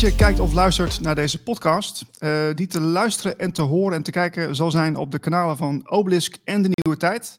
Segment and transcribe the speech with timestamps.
[0.00, 2.04] Je kijkt of luistert naar deze podcast.
[2.18, 5.56] Uh, die te luisteren en te horen en te kijken zal zijn op de kanalen
[5.56, 7.38] van Obelisk en De Nieuwe Tijd.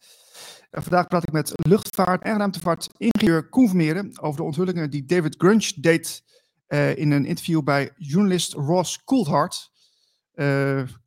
[0.71, 5.36] Uh, vandaag praat ik met luchtvaart- en ruimtevaart-ingenieur Koen Vermeeren over de onthullingen die David
[5.38, 6.24] Grunch deed
[6.68, 9.71] uh, in een interview bij journalist Ross Coulthard.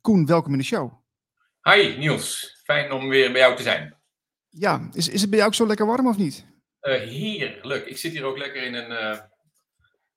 [0.01, 0.91] Koen, welkom in de show.
[1.61, 3.95] Hi Niels, fijn om weer bij jou te zijn.
[4.49, 6.45] Ja, is, is het bij jou ook zo lekker warm of niet?
[6.79, 7.85] heerlijk.
[7.85, 9.21] Ik zit hier ook lekker in een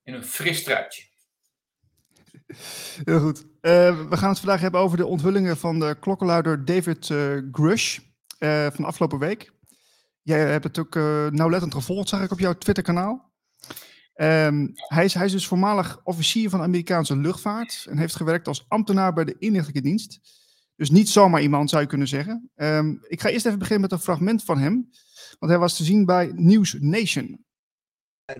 [0.07, 1.06] in een fris truitje.
[3.05, 3.43] Heel goed.
[3.43, 7.99] Uh, we gaan het vandaag hebben over de onthullingen van de klokkenluider David uh, Grush
[8.39, 9.53] uh, van afgelopen week.
[10.23, 10.95] Jij hebt het ook
[11.33, 13.35] nauwlettend gevolgd, zag ik op jouw Twitterkanaal.
[14.21, 18.49] Um, hij, is, hij is dus voormalig officier van de Amerikaanse luchtvaart en heeft gewerkt
[18.49, 20.21] als ambtenaar bij de inlichtingendienst.
[20.77, 22.51] Dus niet zomaar iemand, zou je kunnen zeggen.
[22.55, 24.91] Um, ik ga eerst even beginnen met een fragment van hem,
[25.39, 27.45] want hij was te zien bij News Nation.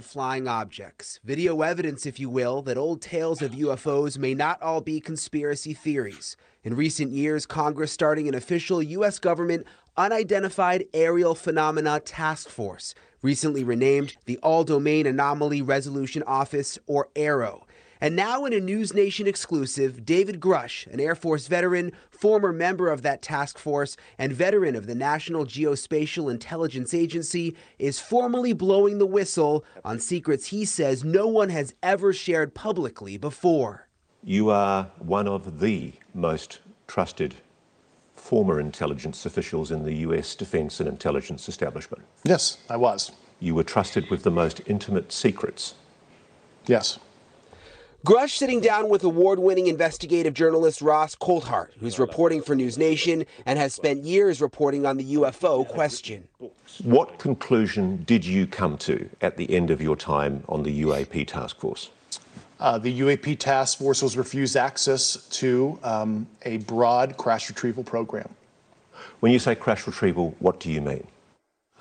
[0.01, 1.21] Flying objects.
[1.23, 5.75] Video evidence, if you will, that old tales of UFOs may not all be conspiracy
[5.75, 6.37] theories.
[6.65, 9.21] In recent years, Congress starting an official U.S.
[9.21, 9.65] government
[9.97, 17.66] unidentified aerial phenomena task force, recently renamed the All Domain Anomaly Resolution Office, or ARROW.
[18.01, 22.89] And now, in a News Nation exclusive, David Grush, an Air Force veteran, former member
[22.89, 28.99] of that task force, and veteran of the National Geospatial Intelligence Agency, is formally blowing
[28.99, 33.89] the whistle on secrets he says no one has ever shared publicly before.
[34.23, 37.35] You are one of the most trusted
[38.15, 42.03] former intelligence officials in the US defense and intelligence establishment.
[42.25, 43.13] Yes, I was.
[43.39, 45.75] You were trusted with the most intimate secrets.
[46.67, 46.99] Yes.
[48.05, 53.25] Grush sitting down with award winning investigative journalist Ross Coulthart, who's reporting for News Nation
[53.47, 56.29] and has spent years reporting on the UFO question.
[56.85, 61.27] What conclusion did you come to at the end of your time on the UAP
[61.27, 61.91] task force?
[62.61, 68.29] Uh, the UAP task force was refused access to um, a broad crash retrieval program.
[69.21, 71.07] When you say crash retrieval, what do you mean?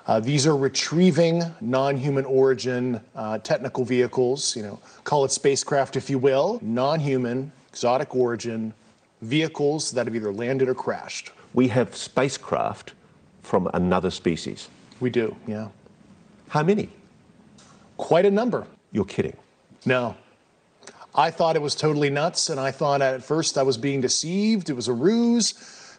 [0.06, 6.08] Uh, these are retrieving non-human origin uh, technical vehicles, you know, call it spacecraft if
[6.08, 8.72] you will, non-human, exotic origin
[9.22, 11.32] vehicles that have either landed or crashed.
[11.54, 12.92] We have spacecraft
[13.42, 14.68] from another species.
[15.00, 15.68] We do, yeah.
[16.48, 16.88] How many?
[17.96, 18.66] Quite a number.
[18.92, 19.36] You're kidding.
[19.84, 20.16] No.
[21.14, 24.70] I thought it was totally nuts, and I thought at first I was being deceived.
[24.70, 25.54] It was a ruse.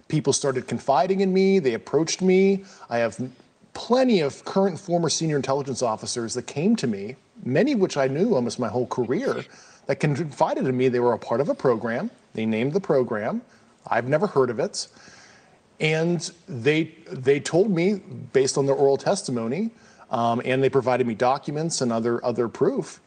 [0.07, 1.59] People started confiding in me.
[1.59, 2.63] They approached me.
[2.90, 3.19] I have
[3.78, 8.08] plenty of current former senior intelligence officers that came to me, many of which I
[8.08, 9.46] knew almost my whole career,
[9.86, 12.10] that confided in me they were a part of a program.
[12.34, 13.42] They named the program.
[13.86, 14.88] I've never heard of it.
[15.80, 16.96] And they,
[17.28, 18.02] they told me,
[18.34, 19.70] based on their oral testimony,
[20.09, 23.00] um, and they provided me documents and other, other proof.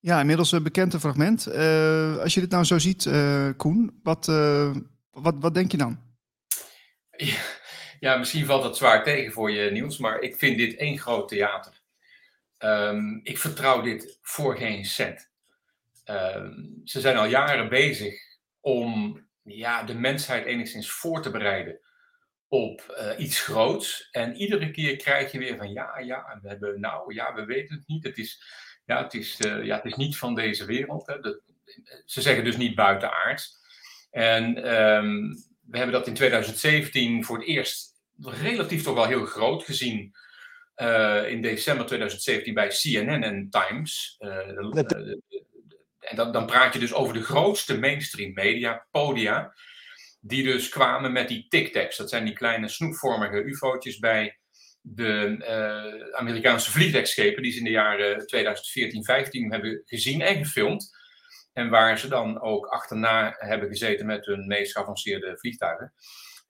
[0.00, 1.46] Ja, inmiddels een bekend fragment.
[1.48, 4.70] Uh, als je dit nou zo ziet, uh, Koen, wat, uh,
[5.10, 5.98] wat, wat denk je dan?
[7.16, 7.36] Ja.
[8.00, 11.28] Ja, misschien valt dat zwaar tegen voor je, Niels, maar ik vind dit één groot
[11.28, 11.80] theater.
[12.58, 15.30] Um, ik vertrouw dit voor geen cent.
[16.04, 18.20] Um, ze zijn al jaren bezig
[18.60, 21.80] om ja, de mensheid enigszins voor te bereiden
[22.48, 24.08] op uh, iets groots.
[24.10, 27.76] En iedere keer krijg je weer van ja, ja, we hebben nou, ja, we weten
[27.76, 28.04] het niet.
[28.04, 28.42] Het is,
[28.84, 31.06] ja, het is, uh, ja, het is niet van deze wereld.
[31.06, 31.14] Hè.
[32.04, 33.58] Ze zeggen dus niet buitenaards.
[34.10, 37.89] En um, we hebben dat in 2017 voor het eerst
[38.22, 40.14] relatief toch wel heel groot gezien.
[40.76, 44.16] Uh, in december 2017 bij CNN en Times.
[44.18, 44.48] Uh,
[46.00, 49.54] en dan, dan praat je dus over de grootste mainstream media, podia.
[50.20, 51.96] Die dus kwamen met die tic-tacs.
[51.96, 54.38] Dat zijn die kleine snoepvormige ufo'tjes bij
[54.80, 57.42] de uh, Amerikaanse vliegdekschepen.
[57.42, 60.98] Die ze in de jaren 2014-15 hebben gezien en gefilmd.
[61.52, 65.92] En waar ze dan ook achterna hebben gezeten met hun meest geavanceerde vliegtuigen.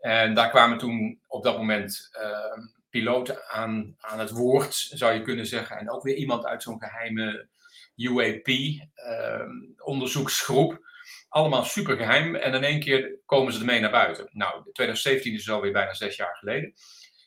[0.01, 2.59] En daar kwamen toen op dat moment uh,
[2.91, 5.79] piloten aan, aan het woord, zou je kunnen zeggen.
[5.79, 7.49] En ook weer iemand uit zo'n geheime
[7.97, 10.73] UAP-onderzoeksgroep.
[10.73, 10.83] Ehm,
[11.29, 12.35] Allemaal super geheim.
[12.35, 14.29] En in één keer komen ze ermee naar buiten.
[14.33, 16.75] Nou, 2017 is alweer bijna zes jaar geleden.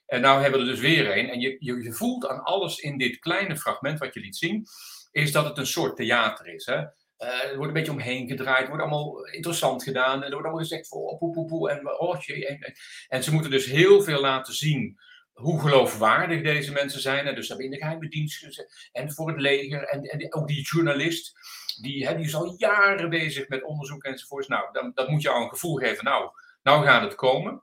[0.06, 1.30] En nou hebben we er dus weer een.
[1.30, 4.66] En je, je, je voelt aan alles in dit kleine fragment wat je liet zien,
[5.12, 6.66] is dat het een soort theater is.
[6.66, 6.84] Hè?
[7.24, 10.16] Uh, er wordt een beetje omheen gedraaid, wordt allemaal interessant gedaan.
[10.16, 12.74] En er wordt allemaal gezegd voor oh, poe, en oh, en,
[13.08, 15.00] en, ze moeten dus heel veel laten zien
[15.34, 17.28] hoe geloofwaardig deze mensen zijn.
[17.28, 20.64] En dus hebben in de geheime dienst en voor het leger en, en ook die
[20.64, 21.34] journalist.
[21.82, 24.48] Die, hè, die is al jaren bezig met onderzoek enzovoorts.
[24.48, 26.04] Nou, dan, dat moet je al een gevoel geven.
[26.04, 26.30] Nou,
[26.64, 27.62] nou gaat het komen.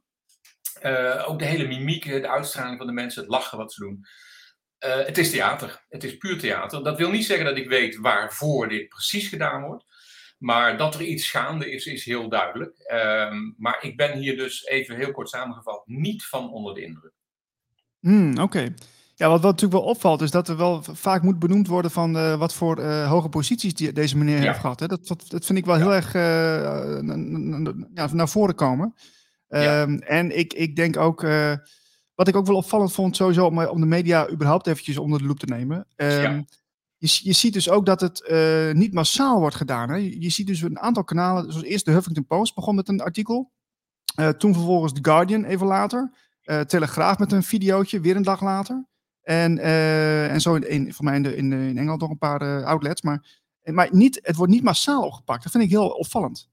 [0.82, 4.06] Uh, ook de hele mimiek, de uitstraling van de mensen, het lachen wat ze doen.
[4.86, 5.84] Uh, het is theater.
[5.88, 6.84] Het is puur theater.
[6.84, 9.84] Dat wil niet zeggen dat ik weet waarvoor dit precies gedaan wordt.
[10.38, 12.74] Maar dat er iets gaande is, is heel duidelijk.
[12.92, 17.12] Uh, maar ik ben hier dus even heel kort samengevat niet van onder de indruk.
[18.00, 18.74] Hmm, Oké.
[19.14, 22.16] Ja, wat, wat natuurlijk wel opvalt, is dat er wel vaak moet benoemd worden van
[22.16, 24.42] uh, wat voor uh, hoge posities die deze meneer ja.
[24.42, 24.80] heeft gehad.
[24.80, 24.86] Hè?
[24.86, 26.12] Dat, dat, dat, vind ik wel heel erg
[27.94, 28.94] ja, naar voren komen.
[29.48, 31.22] Um, en ik, ik denk ook,
[32.20, 35.25] wat ik ook wel opvallend vond, sowieso om, om de media überhaupt eventjes onder de
[35.25, 35.87] loep te nemen.
[35.96, 36.44] Um, ja.
[36.96, 39.88] je, je ziet dus ook dat het uh, niet massaal wordt gedaan.
[39.88, 39.96] Hè?
[39.96, 43.00] Je, je, ziet dus een aantal kanalen, zoals eerst de Huffington Post begon met een
[43.00, 43.52] artikel.
[44.17, 46.12] Uh, toen vervolgens The Guardian even later.
[46.67, 48.87] Telegraaf met een videootje, weer een dag later.
[49.23, 52.64] En, en zo in, in, voor mij in, de, in, in Engeland nog een paar
[52.64, 53.02] outlets.
[53.02, 55.43] Maar, maar niet, het wordt niet massaal opgepakt.
[55.43, 56.49] Dat vind ik heel opvallend.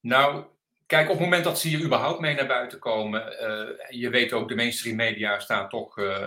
[0.00, 0.44] Nou,
[0.88, 4.32] Kijk, op het moment dat ze hier überhaupt mee naar buiten komen, uh, je weet
[4.32, 6.24] ook, de mainstream media staan toch, uh,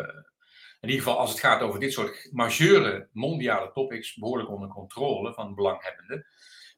[0.79, 5.33] in ieder geval als het gaat over dit soort majeure mondiale topics, behoorlijk onder controle
[5.33, 6.25] van belanghebbenden.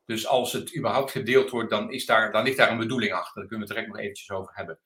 [0.06, 3.42] Dus als het überhaupt gedeeld wordt, dan, is daar, dan ligt daar een bedoeling achter.
[3.42, 4.80] Daar kunnen we het direct nog eventjes over hebben.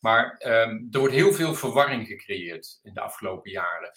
[0.00, 3.90] Maar um, er wordt heel veel verwarring gecreëerd in de afgelopen jaren.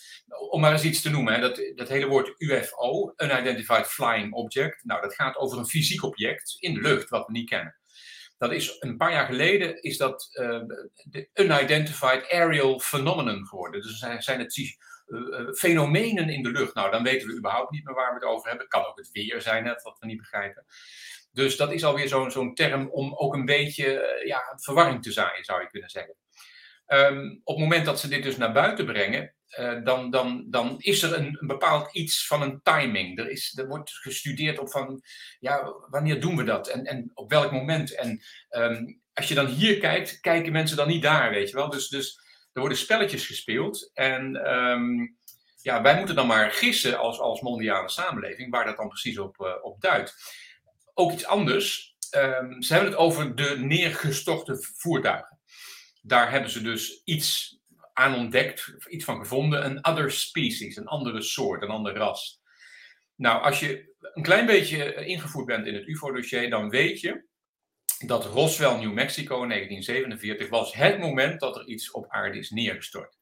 [0.49, 4.83] Om maar eens iets te noemen, hè, dat, dat hele woord UFO, Unidentified Flying Object,
[4.83, 7.75] nou, dat gaat over een fysiek object in de lucht, wat we niet kennen.
[8.37, 10.61] Dat is een paar jaar geleden is dat uh,
[11.03, 13.81] de unidentified aerial phenomenon geworden.
[13.81, 16.73] Dus zijn, zijn het uh, fenomenen in de lucht.
[16.73, 18.67] Nou, dan weten we überhaupt niet meer waar we het over hebben.
[18.67, 20.65] Kan ook het weer zijn, hè, wat we niet begrijpen.
[21.31, 25.43] Dus dat is alweer zo'n zo'n term om ook een beetje ja, verwarring te zaaien,
[25.43, 26.15] zou je kunnen zeggen.
[26.87, 30.75] Um, op het moment dat ze dit dus naar buiten brengen, uh, dan, dan, dan
[30.77, 33.19] is er een, een, bepaald iets van een timing.
[33.19, 35.01] Er, is, er wordt gestudeerd op van,
[35.39, 37.95] ja, wanneer doen we dat en, en op welk moment.
[37.95, 41.69] En um, als je dan hier kijkt, kijken mensen dan niet daar, weet je wel.
[41.69, 42.19] Dus, dus
[42.53, 45.17] er worden spelletjes gespeeld en um,
[45.61, 49.59] ja, wij moeten dan maar gissen als, als mondiale samenleving waar dat dan precies op,
[49.61, 50.15] op duidt.
[50.93, 55.37] Ook iets anders, um, ze hebben het over de neergestorte voertuigen
[56.07, 57.56] daar hebben ze dus iets
[57.97, 62.41] aan ontdekt, iets van gevonden, een other species, een andere soort, een ander ras.
[63.15, 67.25] Nou, als je een klein beetje ingevoerd bent in het UFO-dossier, dan weet je
[68.05, 72.49] dat Roswell, New Mexico in 1947 was het moment dat er iets op aarde is
[72.49, 73.17] neergestort.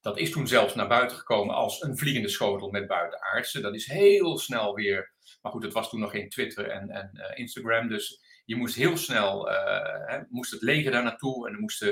[0.00, 3.60] Dat is toen zelfs naar buiten gekomen als een vliegende schotel met buitenaardse.
[3.60, 5.12] Dat is heel snel weer.
[5.42, 7.88] Maar goed, het was toen nog geen Twitter en, en uh, Instagram.
[7.88, 9.54] Dus je moest heel snel, uh,
[10.06, 11.84] hè, moest het leger daar naartoe en er moest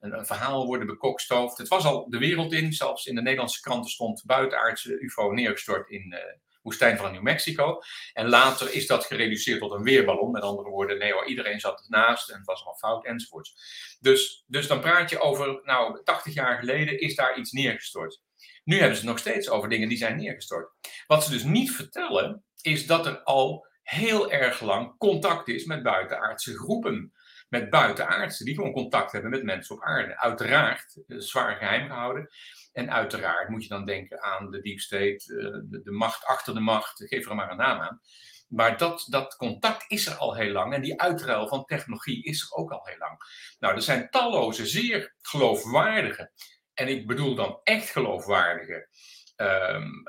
[0.00, 1.58] een, verhaal worden bekokstoofd.
[1.58, 5.90] Het was al de wereld in, zelfs in de Nederlandse kranten stond buitenaardse UFO neergestort
[5.90, 7.80] in de uh, woestijn van New Mexico.
[8.12, 10.30] En later is dat gereduceerd tot een weerballon.
[10.30, 13.54] Met andere woorden, nee hoor, iedereen zat ernaast en het was allemaal fout enzovoorts.
[14.00, 18.22] Dus, dus dan praat je over, nou, 80 jaar geleden is daar iets neergestort.
[18.64, 20.70] Nu hebben ze het nog steeds over dingen die zijn neergestort.
[21.06, 25.82] Wat ze dus niet vertellen, is dat er al heel erg lang contact is met
[25.82, 27.12] buitenaardse groepen.
[27.48, 30.18] Met buitenaardse die gewoon contact hebben met mensen op aarde.
[30.18, 32.28] Uiteraard, zwaar geheim gehouden.
[32.72, 36.60] En uiteraard moet je dan denken aan de deep state, eh, de, macht achter de
[36.60, 38.00] macht, geef er maar een naam aan.
[38.48, 42.42] Maar dat, dat contact is er al heel lang en die uitruil van technologie is
[42.42, 43.18] er ook al heel lang.
[43.58, 46.30] Nou, er zijn talloze zeer geloofwaardige,
[46.74, 48.88] en ik bedoel dan echt geloofwaardige,
[49.36, 50.02] um,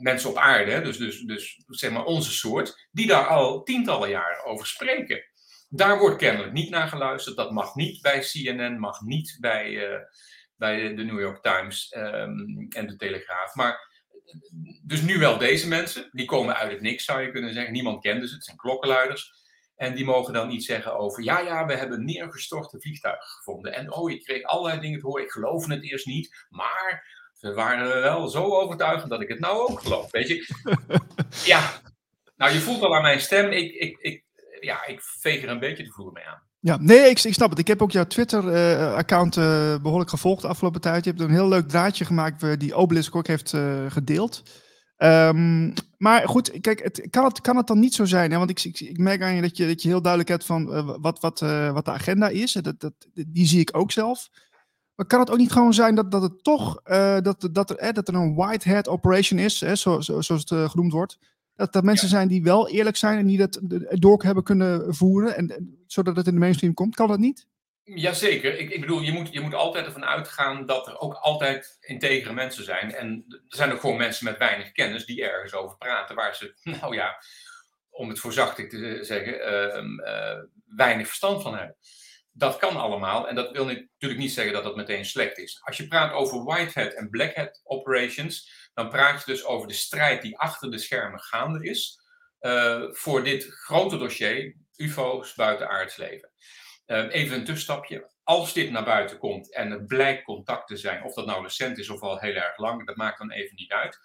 [0.00, 4.44] mensen op aarde, dus, dus, dus zeg maar onze soort, die daar al tientallen jaren
[4.44, 5.24] over spreken.
[5.74, 7.36] Daar wordt kennelijk niet naar geluisterd.
[7.36, 9.98] Dat mag niet bij CNN, mag niet bij, uh,
[10.56, 13.54] bij de New York Times um, en de Telegraaf.
[13.54, 13.90] Maar
[14.82, 17.72] dus nu wel deze mensen, die komen uit het niks zou je kunnen zeggen.
[17.72, 19.32] Niemand kende ze, het zijn klokkenluiders.
[19.76, 23.74] En die mogen dan iets zeggen over, ja, ja, we hebben neergestorte vliegtuigen gevonden.
[23.74, 26.46] En oh, ik kreeg allerlei dingen te horen, ik geloof het eerst niet.
[26.48, 30.48] Maar ze waren wel zo overtuigend dat ik het nou ook geloof, weet je.
[31.52, 31.80] ja,
[32.36, 34.24] nou je voelt al aan mijn stem, ik, ik, ik,
[34.64, 36.42] ja, ik veeg er een beetje de vloer mee aan.
[36.60, 37.58] Ja, nee, ik, ik snap het.
[37.58, 41.04] Ik heb ook jouw Twitter-account uh, uh, behoorlijk gevolgd de afgelopen tijd.
[41.04, 43.54] Je hebt een heel leuk draadje gemaakt die Obelisk ook heeft
[43.88, 44.42] gedeeld.
[44.96, 48.30] Um, maar goed, kijk, het, kan, het, kan het dan niet zo zijn?
[48.30, 48.38] Hè?
[48.38, 50.84] Want ik, ik, ik merk aan je dat je, dat je heel duidelijk hebt van
[51.00, 51.40] wat, wat,
[51.72, 52.52] wat de agenda is.
[52.52, 52.92] Dat, dat,
[53.26, 54.28] die zie ik ook zelf.
[54.94, 56.82] Maar kan het ook niet gewoon zijn dat, dat het toch
[57.22, 60.70] dat, dat, er, eh, dat er een whitehead operation is, hè, zo, zo, zoals het
[60.70, 61.18] genoemd wordt?
[61.54, 62.14] Dat er mensen ja.
[62.14, 66.26] zijn die wel eerlijk zijn en die dat door hebben kunnen voeren, en, zodat het
[66.26, 66.94] in de mainstream komt.
[66.94, 67.46] Kan dat niet?
[67.84, 68.58] Jazeker.
[68.58, 72.32] Ik, ik bedoel, je moet, je moet altijd ervan uitgaan dat er ook altijd integere
[72.32, 72.94] mensen zijn.
[72.94, 76.54] En er zijn ook gewoon mensen met weinig kennis die ergens over praten, waar ze,
[76.80, 77.16] nou ja,
[77.90, 80.42] om het voorzichtig te zeggen, uh,
[80.76, 81.76] weinig verstand van hebben.
[82.32, 85.60] dat kan allemaal en dat wil natuurlijk niet zeggen dat dat meteen slecht is.
[85.62, 89.68] Als je praat over white hat en black hat operations, dan praat je dus over
[89.68, 92.00] de strijd die achter de schermen gaande is
[92.42, 96.30] uh, voor dit grote dossier, UFO's, buitenaards leven.
[96.86, 98.10] Uh, even een tussenstapje.
[98.22, 101.78] Als dit naar buiten komt en er blijkt contact te zijn, of dat nou recent
[101.78, 103.98] is of al heel erg lang, dat maakt dan even niet uit.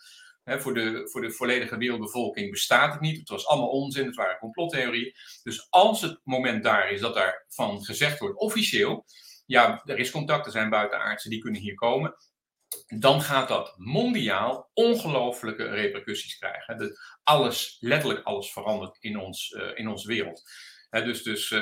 [0.50, 3.18] Voor, de, voor de volledige wereldbevolking bestaat het niet.
[3.18, 5.14] Het was allemaal onzin, het waren complottheorieën.
[5.44, 9.06] Dus als het moment daar is dat daarvan gezegd wordt, officieel,
[9.46, 12.16] ja, er is contact, er zijn buitenaardsen, die kunnen hier komen,
[12.88, 16.78] dan gaat dat mondiaal ongelooflijke repercussies krijgen.
[16.78, 20.44] Dat alles, letterlijk alles verandert in, ons, uh, in onze wereld.
[20.90, 21.60] dus dus uh,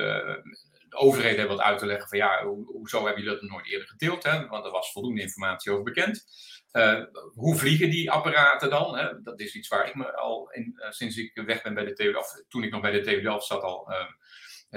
[0.89, 3.65] de overheden hebben wat uit te leggen van ja, ho hoezo hebben jullie dat nooit
[3.65, 4.23] eerder gedeeld?
[4.23, 4.47] Hè?
[4.47, 6.25] Want er was voldoende informatie over bekend.
[6.71, 8.97] Uh, hoe vliegen die apparaten dan?
[8.97, 9.21] Hè?
[9.21, 12.13] Dat is iets waar ik me al in, sinds ik weg ben bij de TU,
[12.13, 13.93] of toen ik nog bij de TU Delft zat al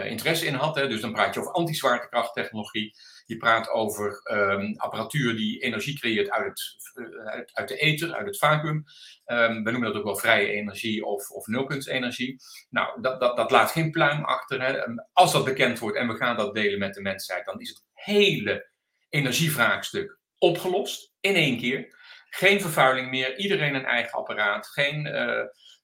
[0.07, 0.75] interesse in had.
[0.75, 0.89] Hè?
[0.89, 2.95] Dus dan praat je over anti-zwaartekrachttechnologie.
[3.27, 8.27] Je praat over um, apparatuur die energie creëert uit, het, uh, uit, de ether, uit
[8.27, 8.85] het vacuüm.
[9.27, 12.37] Um, we noemen dat ook wel vrije energie of, of nulpuntsenergie.
[12.71, 14.63] Nou, dat, dat, dat laat geen pluim achter.
[14.63, 14.83] Hè.
[15.13, 17.83] Als dat bekend wordt en we gaan dat delen met de mensheid, dan is het
[17.93, 18.71] hele
[19.09, 21.97] energievraagstuk opgelost in één keer.
[22.31, 24.67] Geen vervuiling meer, iedereen een eigen apparaat.
[24.67, 25.13] Geen, uh,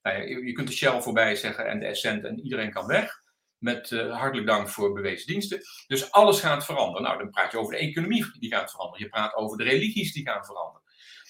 [0.02, 3.22] nou ja, je kunt de Shell voorbij zeggen en de Essent en iedereen kan weg.
[3.64, 5.60] Met uh, hartelijk dank voor bewezen diensten.
[5.86, 7.02] Dus alles gaat veranderen.
[7.02, 9.04] Nou, dan praat je over de economie die gaat veranderen.
[9.04, 10.82] Je praat over de religies die gaan veranderen.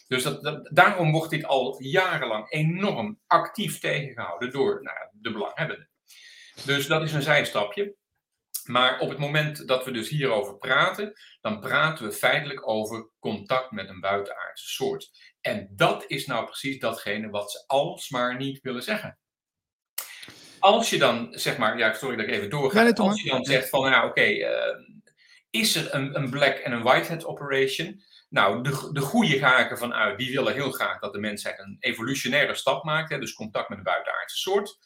[0.08, 5.90] Dus dat, dat, daarom wordt dit al jarenlang enorm actief tegengehouden door nou, de belanghebbenden.
[6.64, 7.96] Dus dat is een zijstapje.
[8.64, 13.70] Maar op het moment dat we dus hierover praten, dan praten we feitelijk over contact
[13.70, 15.10] met een buitenaardse soort.
[15.40, 19.18] En dat is nou precies datgene wat ze alsmaar niet willen zeggen
[20.64, 22.83] als je dan, zeg maar, ja, sorry dat ik even doorga.
[22.83, 24.76] Ja, als je dan zegt van, nou oké, okay, uh,
[25.50, 28.02] is er een, een black en een white hat operation?
[28.28, 31.59] Nou, de, de goede ga ik ervan uit, die willen heel graag dat de mensheid
[31.59, 34.78] een evolutionaire stap maakt, hè, dus contact met een buitenaardse soort.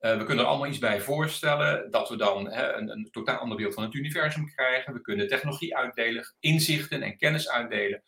[0.00, 3.38] Uh, we kunnen er allemaal iets bij voorstellen dat we dan hè, een, een, totaal
[3.38, 4.92] ander beeld van het universum krijgen.
[4.92, 8.02] We kunnen technologie uitdelen, inzichten en kennis uitdelen.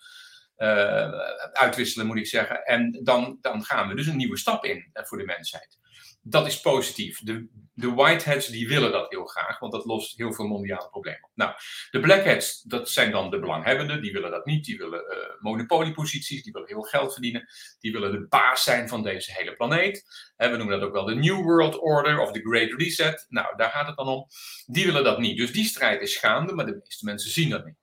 [0.57, 1.19] Uh,
[1.53, 2.65] uitwisselen moet ik zeggen.
[2.65, 5.79] En dan, dan gaan we dus een nieuwe stap in uh, voor de mensheid
[6.27, 7.21] dat is positief.
[7.21, 11.23] De, de whiteheads die willen dat heel graag, want dat lost heel veel mondiale problemen
[11.23, 11.31] op.
[11.35, 11.53] Nou,
[11.91, 14.65] de blackheads, dat zijn dan de belanghebbenden, die willen dat niet.
[14.65, 17.49] Die willen uh, monopolieposities, die willen heel geld verdienen.
[17.79, 20.05] Die willen de baas zijn van deze hele planeet.
[20.37, 23.27] we noemen dat ook wel de New World Order of de Great Reset.
[23.29, 24.27] Nou, daar gaat het dan om.
[24.67, 25.37] Die willen dat niet.
[25.37, 27.79] Dus die strijd is gaande, maar de meeste mensen zien dat niet.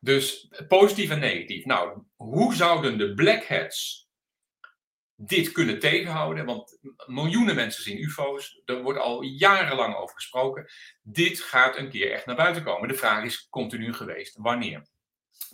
[0.00, 1.64] Dus positief en negatief.
[1.64, 4.05] Nou, hoe zouden de blackheads
[5.16, 6.44] dit kunnen tegenhouden.
[6.44, 8.60] Want miljoenen mensen zien UFO's.
[8.64, 10.66] Er wordt al jarenlang over gesproken.
[11.02, 12.88] Dit gaat een keer echt naar buiten komen.
[12.88, 14.86] De vraag is continu geweest: wanneer?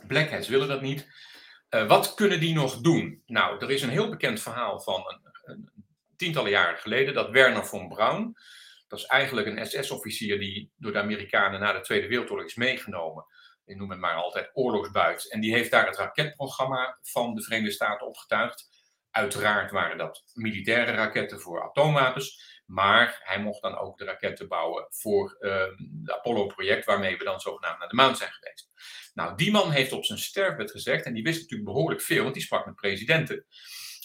[0.07, 1.07] Blackheads willen dat niet.
[1.71, 3.23] Uh, wat kunnen die nog doen?
[3.26, 5.71] Nou, er is een heel bekend verhaal van een, een
[6.16, 8.37] tientallen jaren geleden dat Werner von Braun,
[8.88, 13.26] dat is eigenlijk een SS-officier die door de Amerikanen na de Tweede Wereldoorlog is meegenomen.
[13.64, 15.31] Ik noem het maar altijd oorlogsbuit.
[15.31, 18.82] En die heeft daar het raketprogramma van de Verenigde Staten opgetuigd.
[19.12, 22.61] Uiteraard waren dat militaire raketten voor atoomwapens.
[22.66, 27.78] Maar hij mocht dan ook de raketten bouwen voor het Apollo-project, waarmee we dan zogenaamd
[27.78, 28.71] naar de maan zijn geweest.
[29.14, 32.35] Nou, die man heeft op zijn sterfbed gezegd, en die wist natuurlijk behoorlijk veel, want
[32.35, 33.47] die sprak met presidenten.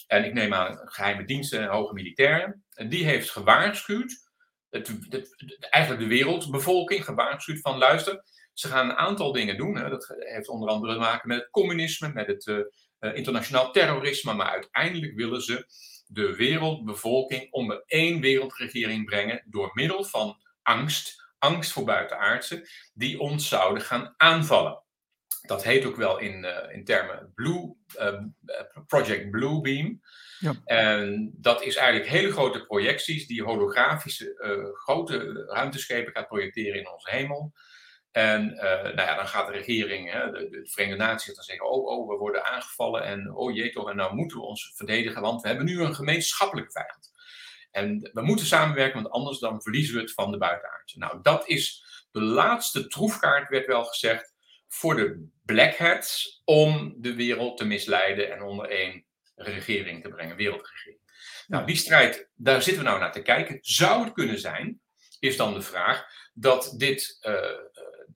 [0.06, 2.64] En ik neem aan geheime diensten, hoge militairen.
[2.74, 4.30] En die heeft gewaarschuwd,
[4.70, 4.90] het,
[5.70, 9.76] eigenlijk de wereldbevolking gewaarschuwd van luister, ze gaan een aantal dingen doen.
[9.76, 9.88] Hè.
[9.88, 12.64] Dat heeft onder andere te maken met het communisme, met het uh,
[13.00, 15.66] internationaal terrorisme, maar uiteindelijk willen ze
[16.06, 23.48] de wereldbevolking onder één wereldregering brengen door middel van angst, angst voor buitenaardse, die ons
[23.48, 24.82] zouden gaan aanvallen.
[25.42, 28.22] Dat heet ook wel in, uh, in termen Blue, uh,
[28.86, 30.00] Project Bluebeam.
[30.38, 30.54] Ja.
[30.64, 37.10] En dat is eigenlijk hele grote projecties die holografische grote ruimteschepen gaat projecteren in onze
[37.10, 37.52] hemel.
[38.10, 41.70] En uh, nou ja, dan gaat de regering, hè, de, de, Verenigde Naties, dan zeggen:
[41.70, 45.22] oh, oh, we worden aangevallen en oh jee toch, en nou moeten we ons verdedigen,
[45.22, 47.10] want we hebben nu een gemeenschappelijke vijand.
[47.70, 50.98] En we moeten samenwerken, want anders dan verliezen we het van de buitenaardse.
[50.98, 54.34] Nou, dat is de laatste troefkaart, werd wel gezegd,
[54.68, 60.36] voor de black hats om de wereld te misleiden en onder één regering te brengen,
[60.36, 60.98] wereldregering.
[61.46, 63.58] Nou, die strijd, daar zitten we nou naar te kijken.
[63.60, 64.80] Zou het kunnen zijn,
[65.18, 67.34] is dan de vraag, dat dit uh,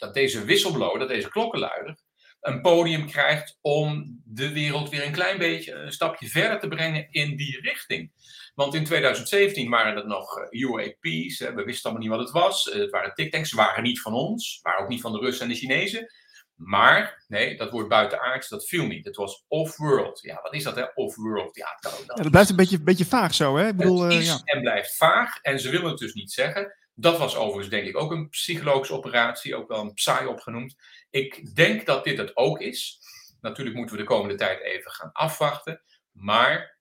[0.02, 1.97] dat deze whistleblower, dat deze klokkenluider,
[2.40, 7.06] een podium krijgt om de wereld weer een klein beetje een stapje verder te brengen
[7.11, 8.12] in die richting.
[8.54, 12.42] Want in 2017 waren het nog eh, UAP's, hè, we wisten allemaal niet wat het
[12.42, 12.64] was.
[12.64, 15.52] Het waren tic-tacs, ze waren niet van ons, waren ook niet van de Russen en
[15.52, 16.06] de Chinezen.
[16.54, 19.04] Maar, nee, dat woord buitenaards, dat viel niet.
[19.04, 20.21] Het was off-world.
[20.21, 20.85] Ja, wat is dat, hè?
[20.94, 21.56] Off-world.
[21.56, 23.68] Ja, dat, dat, ja, dat blijft een beetje, beetje vaag zo, hè?
[23.68, 24.40] Ik bedoel, het is ja.
[24.44, 25.38] en blijft vaag.
[25.40, 26.75] En ze willen het dus niet zeggen.
[26.94, 29.54] Dat was overigens, denk ik, ook een psychologische operatie.
[29.54, 30.76] Ook wel een psy opgenoemd.
[31.11, 33.00] Ik denk dat dit het ook is.
[33.40, 35.82] Natuurlijk moeten we de komende tijd even gaan afwachten.
[36.12, 36.78] Maar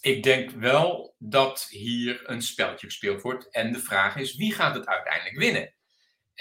[0.00, 3.50] ik denk wel dat hier een speltje gespeeld wordt.
[3.50, 5.74] En de vraag is, wie gaat het uiteindelijk winnen?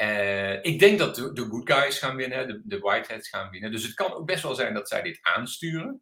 [0.01, 3.71] Uh, ik denk dat de, de, good guys gaan winnen, de, de whiteheads gaan winnen.
[3.71, 6.01] Dus het kan ook best wel zijn dat zij dit aansturen.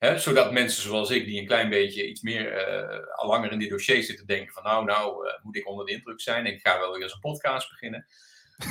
[0.00, 3.58] Hè, zodat mensen zoals ik, die een klein beetje iets meer uh, al langer in
[3.58, 6.46] dit dossier zitten, denken van nou, nou uh, moet ik onder de indruk zijn.
[6.46, 8.06] Ik ga wel weer eens een podcast beginnen.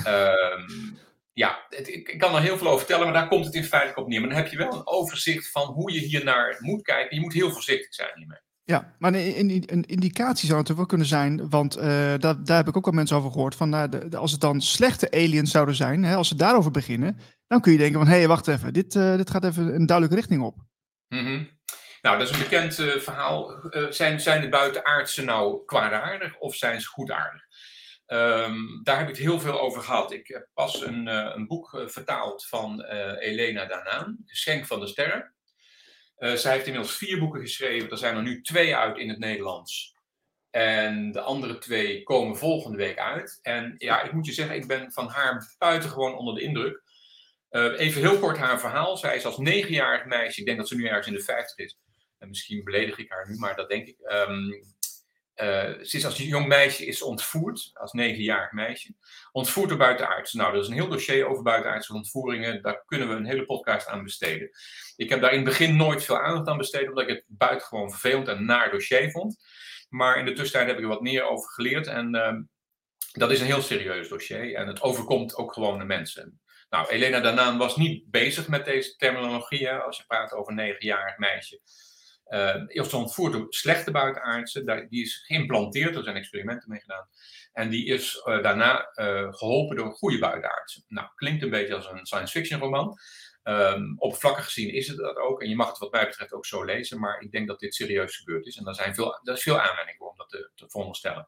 [0.08, 0.98] um,
[1.44, 3.64] ja, het, ik, ik, kan er heel veel over vertellen, maar daar komt het in
[3.64, 4.20] feite op neer.
[4.20, 7.16] Maar dan heb je wel een overzicht van hoe je hier naar moet kijken.
[7.16, 8.40] Je moet heel voorzichtig zijn hiermee.
[8.64, 12.68] Ja, maar een, een indicatie zou natuurlijk wel kunnen zijn, want uh, dat, daar heb
[12.68, 15.52] ik ook al mensen over gehoord, van nou, de, de, als het dan slechte aliens
[15.52, 17.18] zouden zijn, hè, als ze daarover beginnen,
[17.48, 19.86] dan kun je denken van, hé, hey, wacht even, dit, uh, dit gaat even een
[19.86, 20.56] duidelijke richting op.
[21.10, 21.60] -hmm.
[22.02, 23.70] Nou, dat is een bekend uh, verhaal.
[23.90, 27.42] zijn, zijn de buitenaardsen nou kwaadaardig of zijn ze goedaardig?
[28.08, 30.12] Um, daar heb ik het heel veel over gehad.
[30.12, 32.84] Ik heb pas een, een boek vertaald van
[33.20, 35.34] Elena Danaan, Geschenk van de Sterren.
[36.18, 37.90] Zij heeft inmiddels vier boeken geschreven.
[37.90, 39.96] Er zijn er nu twee uit in het Nederlands.
[40.52, 43.40] En de andere twee komen volgende week uit.
[43.42, 46.82] En ja, ik moet je zeggen, ik ben van haar buitengewoon onder de indruk.
[47.52, 48.98] Uh, even heel kort haar verhaal.
[48.98, 51.78] Zij is als negenjarig meisje, ik denk dat ze nu ergens in de vijftig is.
[52.18, 53.98] En misschien beledig ik haar nu, maar dat denk ik.
[54.00, 54.64] Um,
[55.84, 58.94] ze is als jong meisje is ontvoerd, als negenjarig meisje.
[59.32, 60.34] Ontvoerd door buitenaards.
[60.34, 62.62] Nou, er is een heel dossier over buitenaardse ontvoeringen.
[62.62, 64.50] Daar kunnen we een hele podcast aan besteden.
[64.96, 67.90] Ik heb daar in het begin nooit veel aandacht aan besteed, omdat ik het buitengewoon
[67.90, 69.38] vervelend en naar dossier vond.
[69.90, 71.88] Maar in de tussentijd heb ik er wat meer over geleerd.
[71.88, 72.34] En uh,
[73.12, 74.56] dat is een heel serieus dossier.
[74.56, 76.42] En het overkomt ook gewone mensen.
[76.70, 79.72] Nou, Elena Danaan was niet bezig met deze terminologie.
[79.72, 81.60] Als je praat over een negenjarig meisje.
[82.28, 84.88] Uh, is ontvoerd door slechte buitenaardse.
[84.90, 87.08] Die is geïmplanteerd, er zijn experimenten mee gedaan.
[87.54, 90.84] En die is uh, daarna uh, geholpen door goede buitenaardsen.
[90.88, 92.98] Nou, klinkt een beetje als een science fiction roman.
[93.44, 95.42] Um, oppervlakkig gezien is het dat ook.
[95.42, 97.00] En je mag het wat mij betreft ook zo lezen.
[97.00, 98.58] Maar ik denk dat dit serieus gebeurd is.
[98.58, 101.28] En daar, zijn veel, daar is veel aanleiding voor om dat te, te veronderstellen.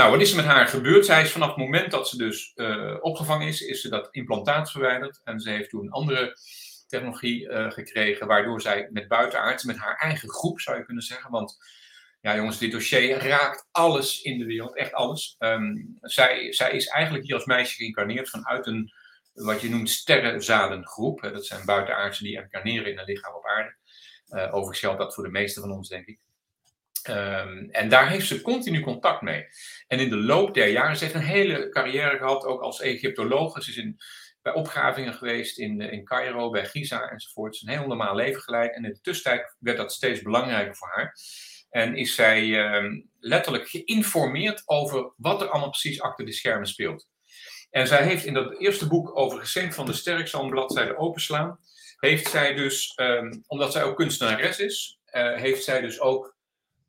[0.00, 1.06] Nou, wat is er met haar gebeurd?
[1.06, 2.52] Zij is vanaf het moment dat ze dus
[3.00, 5.20] opgevangen is, is ze dat implantaat verwijderd.
[5.24, 6.36] En ze heeft toen andere
[6.86, 11.30] technologie uh, gekregen, waardoor zij met buitenaardsen, met haar eigen groep zou je kunnen zeggen,
[11.30, 11.58] want
[12.20, 15.36] ja jongens, dit dossier raakt alles in de wereld, echt alles.
[15.38, 18.92] Um, zij, zij is eigenlijk hier als meisje geïncarneerd vanuit een,
[19.32, 21.20] wat je noemt, sterrenzadengroep.
[21.22, 23.74] Dat zijn buitenaardsen die incarneren in een lichaam op aarde.
[24.28, 26.18] Uh, overigens geldt dat voor de meeste van ons, denk ik.
[27.08, 29.46] Um, en daar heeft ze continu contact mee.
[29.86, 33.62] En in de loop der jaren, ze heeft een hele carrière gehad, ook als Egyptoloog.
[33.62, 34.00] Ze is in,
[34.42, 37.54] bij opgravingen geweest in, in Cairo, bij Giza enzovoort.
[37.54, 38.74] Is een heel normaal leven geleid.
[38.74, 41.16] En in de tussentijd werd dat steeds belangrijker voor haar.
[41.70, 47.08] En is zij uh, letterlijk geïnformeerd over wat er allemaal precies achter de schermen speelt.
[47.70, 51.58] En zij heeft in dat eerste boek over Geschenk van de Sterk, een bladzijde openslaan,
[51.96, 56.36] heeft zij dus, um, omdat zij ook kunstenares is, uh, heeft zij dus ook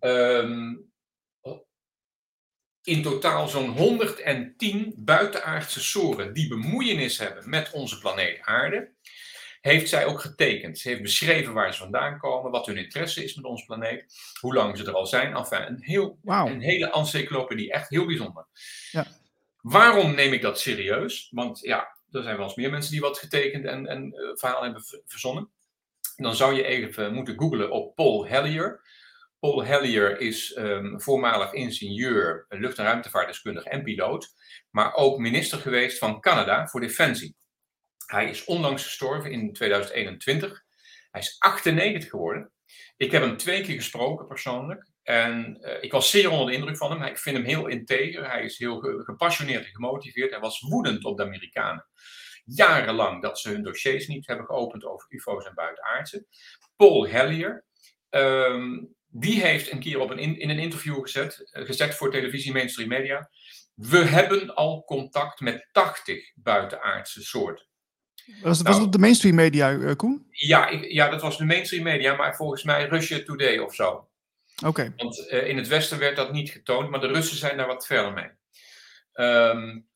[0.02, 0.92] um,
[2.84, 8.92] in totaal zo'n 110 buitenaardse soorten die bemoeienis hebben met onze planeet Aarde,
[9.62, 10.80] heeft zij ook getekend.
[10.80, 14.06] Ze heeft beschreven waar ze vandaan komen, wat hun interesse is met onze planeet,
[14.40, 15.36] hoe lang ze er al zijn.
[15.36, 16.48] Enfin, een, heel, wow.
[16.48, 18.46] een hele encyclopedie, echt heel bijzonder.
[18.92, 19.08] Ja.
[19.62, 21.28] Waarom neem ik dat serieus?
[21.32, 24.64] Want ja, er zijn wel eens meer mensen die wat getekend en, en uh, verhalen
[24.64, 25.50] hebben verzonnen.
[26.16, 28.81] Dan zou je even moeten googlen op Paul Hellier.
[29.42, 34.34] Paul Hellier is um, voormalig ingenieur, lucht- en ruimtevaartdeskundige en piloot,
[34.70, 37.36] maar ook minister geweest van Canada voor Defensie.
[38.06, 40.64] Hij is onlangs gestorven in 2021.
[41.12, 42.52] Hij is 98 geworden.
[42.98, 44.90] Ik heb hem twee keer gesproken persoonlijk.
[45.04, 47.04] En uh, ik was zeer onder de indruk van hem.
[47.04, 48.32] Ik vind hem heel integer.
[48.32, 50.32] Hij is heel ge gepassioneerd en gemotiveerd.
[50.32, 51.86] Hij was woedend op de Amerikanen.
[52.46, 56.26] Jarenlang dat ze hun dossiers niet hebben geopend over UFO's en buitenaardse.
[56.76, 57.66] Paul Hellier.
[58.10, 62.52] Um, die heeft een keer op een in, in een interview gezet, gezegd voor televisie
[62.52, 63.30] mainstream media.
[63.76, 67.66] We hebben al contact met 80 buitenaardse soorten.
[68.42, 70.28] Was, het, nou, op de mainstream media, uh, Koen?
[70.30, 73.88] Ja, ik, ja, dat was de mainstream media, maar volgens mij Russia Today of zo.
[73.88, 74.68] Oké.
[74.68, 74.94] Okay.
[74.96, 77.86] Want uh, in het Westen werd dat niet getoond, maar de Russen zijn daar wat
[77.86, 78.30] verder mee.
[79.28, 79.90] Um,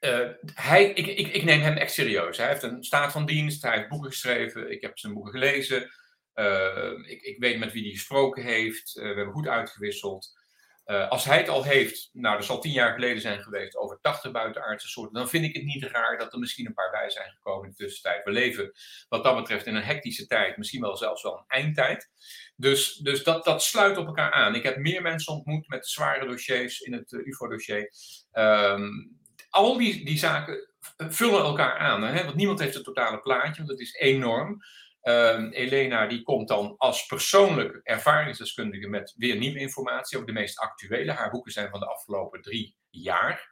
[0.00, 2.36] uh, hij, ik, ik, ik, neem hem echt serieus.
[2.36, 5.90] Hij heeft een staat van dienst, hij heeft boeken geschreven, ik heb zijn boeken gelezen.
[6.34, 10.40] Uh, ik, ik, weet met wie hij gesproken heeft, uh, we hebben goed uitgewisseld.
[10.84, 14.32] als hij het al heeft, nou dat zal tien jaar geleden zijn geweest, over 80
[14.32, 17.30] buitenaardse soorten, dan vind ik het niet raar dat er misschien een paar bij zijn
[17.30, 18.24] gekomen in de tussentijd.
[18.24, 18.72] We leven
[19.08, 22.10] wat dat betreft in een hectische tijd, misschien wel zelfs wel een eindtijd.
[22.56, 24.54] Dus, dus dat, dat sluit op elkaar aan.
[24.54, 27.92] Ik heb meer mensen ontmoet met zware dossiers in het UFO-dossier.
[28.32, 32.02] Um, al die, die zaken vullen elkaar aan.
[32.02, 32.24] Hè?
[32.24, 34.62] Want niemand heeft het totale plaatje, want het is enorm.
[35.02, 40.58] Uh, Elena die komt dan als persoonlijk ervaringsdeskundige met weer nieuwe informatie, ook de meest
[40.58, 41.12] actuele.
[41.12, 43.50] Haar boeken zijn van de afgelopen drie jaar.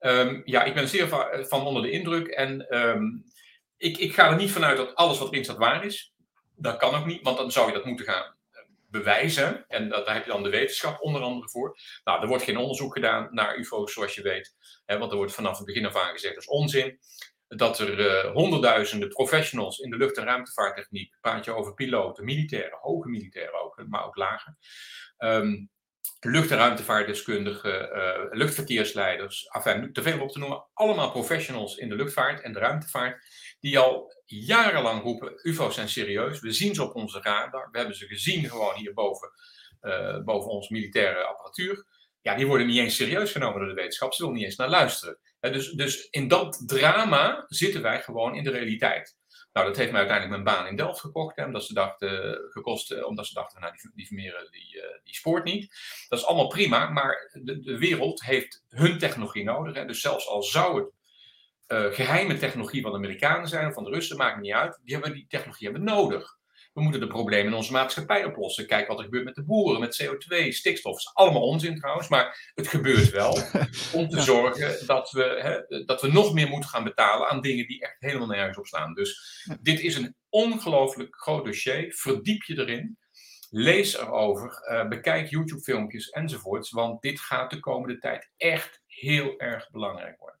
[0.00, 1.08] Um, ja, ik ben zeer
[1.48, 3.24] van, onder de indruk en um,
[3.76, 6.14] ik, ik ga er niet vanuit dat alles wat erin staat waar is.
[6.56, 8.36] Dat kan ook niet, want dan zou je dat moeten gaan
[8.90, 9.64] bewijzen.
[9.68, 11.78] En daar heb je dan de wetenschap onder andere voor.
[12.04, 14.54] Nou, er wordt geen onderzoek gedaan naar UFO's, zoals je weet.
[14.84, 16.98] Hè, want er wordt vanaf het begin af aan gezegd, dat is onzin.
[17.48, 22.78] Dat er uh, honderdduizenden professionals in de lucht- en ruimtevaarttechniek, praat je over piloten, militairen,
[22.80, 24.56] hoge militairen ook, maar ook lage.
[25.18, 25.70] Um,
[26.20, 31.94] lucht- en ruimtevaartdeskundigen, uh, luchtverkeersleiders, enfin, te veel op te noemen, allemaal professionals in de
[31.94, 33.26] luchtvaart en de ruimtevaart,
[33.60, 37.96] die al jarenlang roepen, UFO's zijn serieus, we zien ze op onze radar, we hebben
[37.96, 39.30] ze gezien gewoon hier boven,
[39.82, 41.86] uh, boven ons militaire apparatuur.
[42.20, 44.68] Ja, die worden niet eens serieus genomen door de wetenschap, ze willen niet eens naar
[44.68, 45.18] luisteren.
[45.40, 49.16] Dus, dus in dat drama zitten wij gewoon in de realiteit.
[49.52, 53.06] Nou, dat heeft mij uiteindelijk mijn baan in Delft gekocht, omdat ze dachten, gekost, eh,
[53.06, 54.20] omdat ze dachten, nou, die, die
[54.50, 55.74] die, uh, die spoort niet.
[56.08, 59.74] Dat is allemaal prima, maar de, de wereld heeft hun technologie nodig.
[59.74, 59.84] Hè.
[59.84, 60.92] Dus zelfs al zou
[61.66, 64.80] het geheime technologie van de Amerikanen zijn of van de Russen, maakt niet uit.
[64.84, 66.36] Die, hebben, die technologie hebben nodig.
[66.76, 68.66] We moeten de problemen in onze maatschappij oplossen.
[68.66, 70.92] Kijk wat er gebeurt met de boeren, met CO2, stikstof.
[70.92, 73.38] Dat is allemaal onzin trouwens, maar het gebeurt wel.
[74.00, 77.66] om te zorgen dat we, hè, dat we nog meer moeten gaan betalen aan dingen
[77.66, 78.94] die echt helemaal nergens op staan.
[78.94, 81.92] Dus dit is een ongelooflijk groot dossier.
[81.94, 82.98] Verdiep je erin.
[83.50, 84.68] Lees erover.
[84.70, 86.70] Uh, bekijk YouTube-filmpjes enzovoorts.
[86.70, 90.35] Want dit gaat de komende tijd echt heel erg belangrijk worden.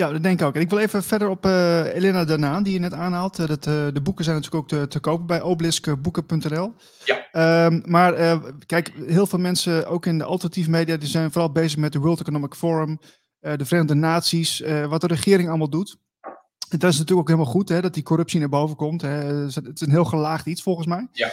[0.00, 0.54] Ja, dat denk ik ook.
[0.54, 3.38] En ik wil even verder op uh, Elena Danaan, die je net aanhaalt.
[3.38, 6.74] Uh, dat, uh, de boeken zijn natuurlijk ook te, te kopen bij obeliskboeken.nl.
[7.04, 7.66] Ja.
[7.66, 11.78] Um, maar kijk, heel veel mensen, ook in de alternatieve media, die zijn vooral bezig
[11.78, 12.98] met de World Economic Forum,
[13.40, 15.96] de Verenigde Naties, wat de regering allemaal doet.
[16.68, 19.02] dat is natuurlijk ook helemaal goed, hè, dat die corruptie naar boven komt.
[19.02, 19.08] Hè.
[19.08, 21.08] Het is een heel gelaagd iets, volgens mij.
[21.12, 21.30] Ja.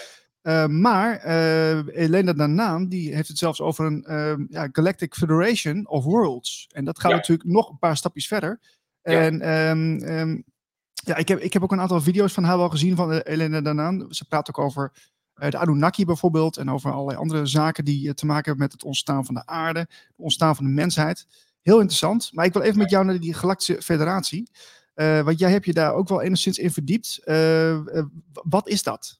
[0.47, 5.87] Uh, maar uh, Elena Danaan die heeft het zelfs over een uh, ja, Galactic Federation
[5.87, 6.67] of Worlds.
[6.71, 7.17] En dat gaat ja.
[7.17, 8.59] natuurlijk nog een paar stapjes verder.
[9.01, 9.21] Ja.
[9.21, 10.43] En um, um,
[10.93, 13.61] ja, ik, heb, ik heb ook een aantal video's van haar wel gezien van Elena
[13.61, 14.05] Danaan.
[14.09, 14.91] Ze praat ook over
[15.33, 16.57] de Anunnaki bijvoorbeeld.
[16.57, 19.79] En over allerlei andere zaken die te maken hebben met het ontstaan van de aarde.
[19.79, 21.27] Het ontstaan van de mensheid.
[21.61, 22.29] Heel interessant.
[22.33, 24.49] Maar ik wil even met jou naar die Galactische Federatie.
[24.93, 27.19] want jij hebt je daar ook wel enigszins in verdiept.
[28.31, 29.19] wat is dat?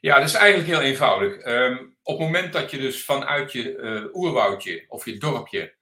[0.00, 1.46] Ja, dat is eigenlijk heel eenvoudig.
[1.46, 5.74] Um, op het moment dat je dus vanuit je uh, oerwoudje of je dorpje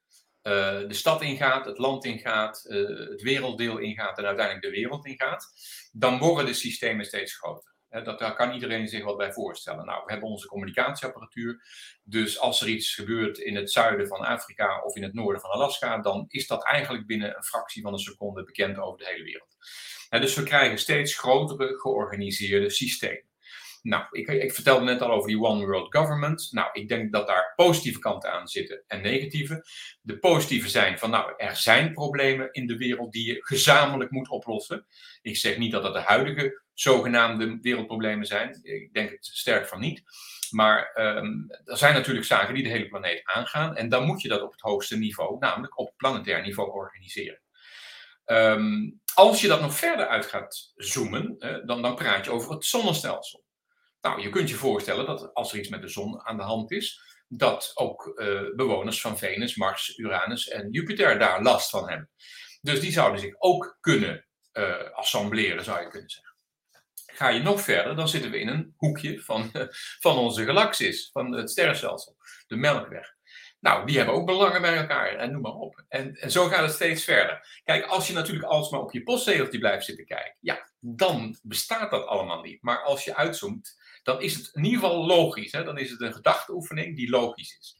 [0.42, 0.52] uh,
[0.88, 5.46] de stad ingaat, het land ingaat, uh, het werelddeel ingaat en uiteindelijk de wereld ingaat,
[5.92, 7.76] dan worden de systemen steeds groter.
[7.88, 9.86] Dat, daar kan iedereen zich wat bij voorstellen.
[9.86, 11.62] Nou, we hebben onze communicatieapparatuur.
[12.02, 15.50] Dus als er iets gebeurt in het zuiden van Afrika of in het noorden van
[15.50, 19.24] Alaska, dan is dat eigenlijk binnen een fractie van een seconde bekend over de hele
[19.24, 19.56] wereld.
[20.08, 23.27] dus we krijgen steeds grotere georganiseerde systemen.
[23.88, 26.48] Nou, ik, ik, vertelde net al over die One World Government.
[26.50, 29.64] Nou, ik denk dat daar positieve kanten aan zitten en negatieve.
[30.00, 34.28] De positieve zijn van, nou, er zijn problemen in de wereld die je gezamenlijk moet
[34.28, 34.86] oplossen.
[35.22, 38.58] Ik zeg niet dat dat de huidige zogenaamde wereldproblemen zijn.
[38.62, 40.02] Ik denk het sterk van niet.
[40.50, 43.76] Maar um, er zijn natuurlijk zaken die de hele planeet aangaan.
[43.76, 47.40] En dan moet je dat op het hoogste niveau, namelijk op planetair niveau, organiseren.
[48.26, 52.64] Um, als je dat nog verder uit gaat zoomen, dan, dan praat je over het
[52.64, 53.46] zonnestelsel.
[54.00, 56.70] Nou, je kunt je voorstellen dat als er iets met de zon aan de hand
[56.70, 62.10] is, dat ook uh, bewoners van Venus, Mars, Uranus en Jupiter daar last van hebben.
[62.60, 66.34] Dus die zouden zich ook kunnen uh, assembleren, zou je kunnen zeggen.
[67.06, 69.50] Ga je nog verder, dan zitten we in een hoekje van,
[70.04, 73.16] van onze galaxis, van het sterrenstelsel, de Melkweg.
[73.60, 75.84] Nou, die hebben ook belangen bij elkaar en noem maar op.
[75.88, 77.60] En, en zo gaat het steeds verder.
[77.64, 82.06] Kijk, als je natuurlijk alsmaar op je postzegeltje blijft zitten kijken, ja, dan bestaat dat
[82.06, 82.62] allemaal niet.
[82.62, 85.52] Maar als je uitzoomt, dan is het in ieder geval logisch.
[85.52, 85.64] Hè?
[85.64, 87.76] Dan is het een gedachteoefening die logisch is.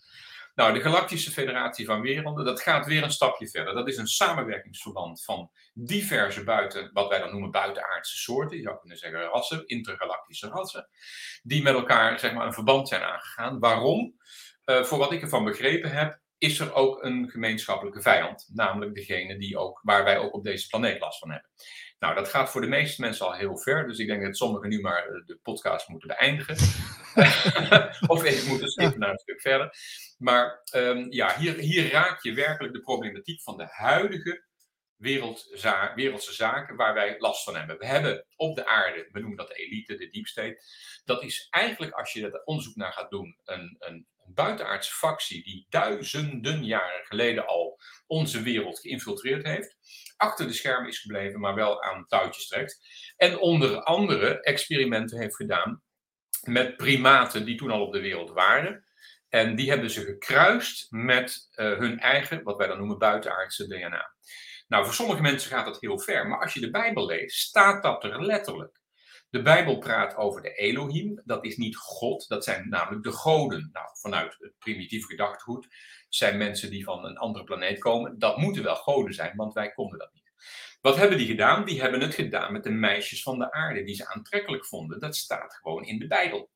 [0.58, 3.74] Nou, de Galactische Federatie van Werelden, dat gaat weer een stapje verder.
[3.74, 8.56] Dat is een samenwerkingsverband van diverse buiten, wat wij dan noemen buitenaardse soorten.
[8.56, 10.88] Je zou kunnen zeggen rassen, intergalactische rassen.
[11.42, 13.58] Die met elkaar zeg maar, een verband zijn aangegaan.
[13.58, 14.14] Waarom?
[14.64, 19.38] Uh, voor wat ik ervan begrepen heb, is er ook een gemeenschappelijke vijand, namelijk degene
[19.38, 21.50] die ook, waar wij ook op deze planeet last van hebben.
[21.98, 24.68] Nou, dat gaat voor de meeste mensen al heel ver, dus ik denk dat sommigen
[24.68, 26.56] nu maar de podcast moeten beëindigen.
[28.14, 29.74] of even moeten skippen naar een stuk verder.
[30.18, 34.47] Maar um, ja, hier, hier raak je werkelijk de problematiek van de huidige
[34.98, 37.78] wereldse zaken waar wij last van hebben.
[37.78, 40.62] We hebben op de aarde, we noemen dat de elite, de deep state.
[41.04, 45.42] Dat is eigenlijk, als je er onderzoek naar gaat doen, een, een, een buitenaardse factie
[45.42, 49.76] die duizenden jaren geleden al onze wereld geïnfiltreerd heeft.
[50.16, 52.80] Achter de schermen is gebleven, maar wel aan touwtjes trekt.
[53.16, 55.82] En onder andere experimenten heeft gedaan
[56.42, 58.86] met primaten die toen al op de wereld waren.
[59.28, 64.14] En die hebben ze gekruist met uh, hun eigen, wat wij dan noemen, buitenaardse DNA.
[64.68, 67.82] Nou, voor sommige mensen gaat dat heel ver, maar als je de Bijbel leest, staat
[67.82, 68.80] dat er letterlijk.
[69.30, 73.68] De Bijbel praat over de Elohim, dat is niet God, dat zijn namelijk de goden.
[73.72, 75.68] Nou, vanuit het primitieve gedachtegoed
[76.08, 79.72] zijn mensen die van een andere planeet komen, dat moeten wel goden zijn, want wij
[79.72, 80.32] konden dat niet.
[80.80, 81.64] Wat hebben die gedaan?
[81.64, 85.00] Die hebben het gedaan met de meisjes van de aarde, die ze aantrekkelijk vonden.
[85.00, 86.50] Dat staat gewoon in de Bijbel.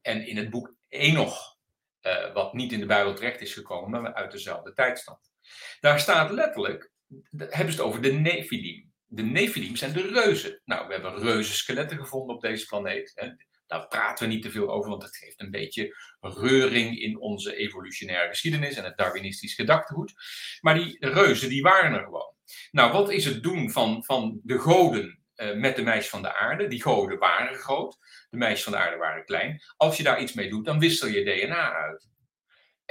[0.00, 1.56] En in het boek Enoch,
[2.02, 5.32] uh, wat niet in de Bijbel terecht is gekomen, maar uit dezelfde tijdstand.
[5.80, 6.91] Daar staat letterlijk,
[7.36, 8.92] hebben ze het over de Nephilim.
[9.06, 10.60] De Nephilim zijn de reuzen.
[10.64, 13.12] Nou, we hebben reuzenskeletten gevonden op deze planeet.
[13.14, 13.28] Hè.
[13.66, 17.56] Daar praten we niet te veel over, want dat geeft een beetje reuring in onze
[17.56, 20.12] evolutionaire geschiedenis en het Darwinistisch gedachtegoed.
[20.60, 22.34] Maar die reuzen, die waren er gewoon.
[22.70, 26.34] Nou, wat is het doen van, van de goden uh, met de meisjes van de
[26.34, 26.68] aarde?
[26.68, 27.98] Die goden waren groot,
[28.30, 29.62] de meisjes van de aarde waren klein.
[29.76, 32.08] Als je daar iets mee doet, dan wissel je DNA uit.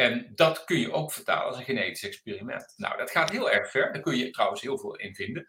[0.01, 2.73] En dat kun je ook vertalen als een genetisch experiment.
[2.77, 3.93] Nou, dat gaat heel erg ver.
[3.93, 5.47] Daar kun je trouwens heel veel in vinden.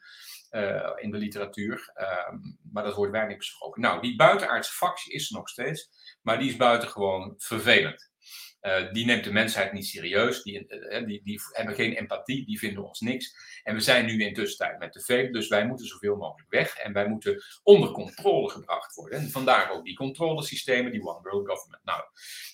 [0.50, 2.28] Uh, in de literatuur, uh,
[2.72, 3.82] maar dat wordt weinig besproken.
[3.82, 5.90] Nou, die buitenaardse factie is er nog steeds,
[6.22, 8.11] maar die is buitengewoon vervelend.
[8.62, 12.58] Uh, die neemt de mensheid niet serieus, die, uh, die, die, hebben geen empathie, die
[12.58, 13.36] vinden ons niks.
[13.62, 16.76] En we zijn nu in tussentijd met te veel, dus wij moeten zoveel mogelijk weg
[16.76, 19.18] en wij moeten onder controle gebracht worden.
[19.18, 21.84] En vandaar ook die controlesystemen, die One World Government.
[21.84, 22.02] Nou,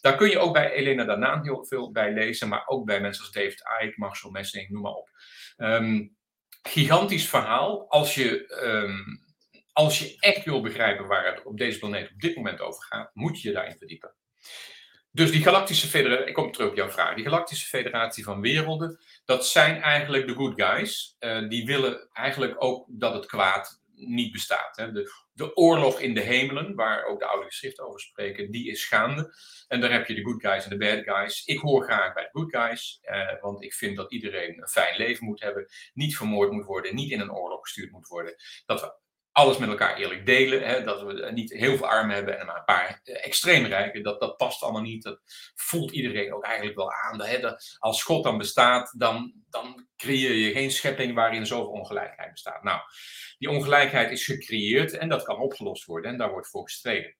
[0.01, 3.25] daar kun je ook bij Elena Danaan heel veel bij lezen, maar ook bij mensen
[3.25, 5.11] als David Icke, Marcel Messing, noem maar op.
[5.57, 6.17] Um,
[6.63, 7.91] gigantisch verhaal.
[7.91, 9.25] Als je, um,
[9.73, 13.11] als je echt wil begrijpen waar het op deze planeet op dit moment over gaat,
[13.15, 14.15] moet je je daarin verdiepen.
[15.19, 19.01] Dus die Galactische Federatie, ik kom terug op jouw vraag, die Galactische Federatie van Werelden,
[19.25, 21.17] dat zijn eigenlijk de good guys.
[21.21, 24.77] Uh, die willen eigenlijk ook dat het kwaad niet bestaat.
[24.77, 24.93] Hè.
[24.93, 28.87] De, de oorlog in de hemelen, waar ook de oude geschriften over spreken, die is
[28.87, 29.35] gaande.
[29.69, 31.45] En daar heb je de good guys en de bad guys.
[31.45, 34.97] Ik hoor graag bij de good guys, eh, want ik vind dat iedereen een fijn
[34.97, 38.35] leven moet hebben, niet vermoord moet worden, niet in een oorlog gestuurd moet worden.
[38.67, 38.93] Dat we
[39.39, 40.63] alles met elkaar eerlijk delen.
[40.63, 44.03] Hè, dat we niet heel veel armen hebben en maar een paar extreem rijken.
[44.03, 45.03] Dat, dat past allemaal niet.
[45.03, 45.21] Dat
[45.55, 47.23] voelt iedereen ook eigenlijk wel aan.
[47.23, 52.63] Hè, als God dan bestaat, dan, dan creëer je geen schepping waarin zoveel ongelijkheid bestaat.
[52.63, 52.81] Nou,
[53.39, 56.11] die ongelijkheid is gecreëerd en dat kan opgelost worden.
[56.11, 57.17] En daar wordt voor gestreden.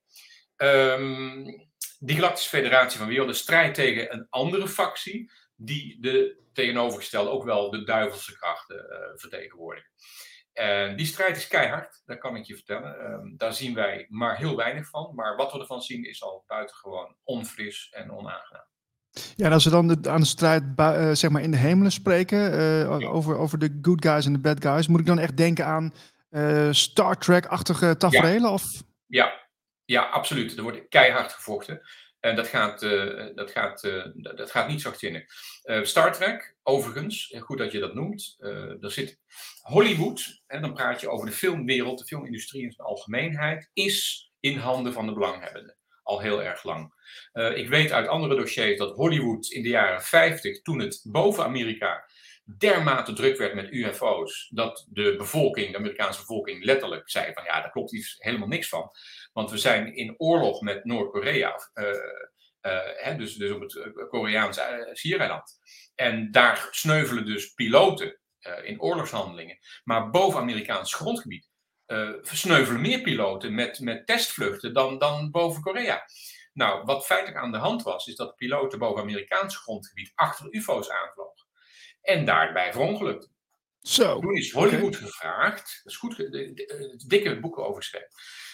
[0.57, 1.45] Um,
[1.99, 5.31] die Galactische Federatie van Werelden strijdt tegen een andere factie.
[5.55, 9.89] Die de tegenovergestelde ook wel de duivelse krachten uh, vertegenwoordigt.
[10.59, 13.11] En die strijd is keihard, dat kan ik je vertellen.
[13.11, 15.15] Um, daar zien wij maar heel weinig van.
[15.15, 18.65] Maar wat we ervan zien is al buitengewoon onfris en onaangenaam.
[19.35, 21.91] Ja, en als we dan de, aan de strijd uh, zeg maar in de hemelen
[21.91, 23.07] spreken, uh, ja.
[23.07, 25.93] over, over de good guys en de bad guys, moet ik dan echt denken aan
[26.29, 28.47] uh, Star Trek-achtige tafereelen?
[28.47, 28.53] Ja.
[28.53, 28.63] Of?
[29.05, 29.33] Ja.
[29.85, 30.57] ja, absoluut.
[30.57, 31.81] Er wordt keihard gevochten.
[32.19, 35.23] En dat gaat, uh, dat gaat, uh, dat gaat niet zachtzinnig.
[35.63, 38.35] Uh, Star Trek, overigens, goed dat je dat noemt.
[38.81, 39.19] er zit
[39.61, 44.57] Hollywood, en dan praat je over de filmwereld, de filmindustrie in zijn algemeenheid, is in
[44.57, 45.77] handen van de belanghebbenden.
[46.03, 46.93] Al heel erg lang.
[47.55, 52.05] ik weet uit andere dossiers dat Hollywood in de jaren 50, toen het boven Amerika
[52.57, 57.61] dermate druk werd met UFO's, dat de bevolking, de Amerikaanse bevolking, letterlijk zei van ja,
[57.61, 58.91] daar klopt iets helemaal niks van.
[59.33, 61.87] Want we zijn in oorlog met Noord-Korea, uh,
[63.07, 65.59] uh, dus, dus op het Koreaanse uh, Schiereiland.
[65.95, 68.19] En daar sneuvelen dus piloten
[68.63, 69.57] in oorlogshandelingen.
[69.83, 71.49] Maar boven Amerikaans grondgebied
[72.21, 76.03] sneuvelen meer piloten met, met testvluchten dan, dan boven Korea.
[76.53, 80.89] Nou, wat feitelijk aan de hand was, is dat piloten boven Amerikaans grondgebied achter UFO's
[80.89, 81.47] aanvlogen.
[82.09, 83.29] En daarbij verongelukt.
[83.81, 84.19] Zo.
[84.19, 85.07] Toen is Hollywood okay.
[85.07, 88.09] gevraagd, dat is goed, de, de, de, dikke boeken over geschreven.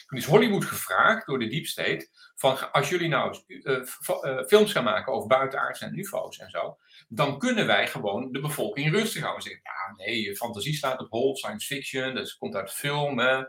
[0.05, 3.77] Toen is Hollywood gevraagd door de Deep State: van als jullie nou uh,
[4.21, 8.39] uh, films gaan maken over buitenaards en UFO's en zo, dan kunnen wij gewoon de
[8.39, 9.43] bevolking rustig houden.
[9.43, 13.19] Zeggen, ja, nee, fantasie staat op hol, science fiction, dat komt uit film.
[13.19, 13.43] Hè.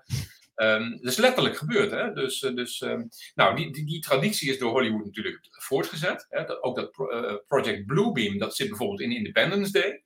[0.57, 1.91] Ehm, dat is letterlijk gebeurd.
[1.91, 2.13] Hè?
[2.13, 3.03] Dus, dus ehm,
[3.35, 6.27] nou, die, die, die, traditie is door Hollywood natuurlijk voortgezet.
[6.29, 6.65] Hè?
[6.65, 6.91] ook dat
[7.47, 10.05] Project Bluebeam, dat zit bijvoorbeeld in Independence Day.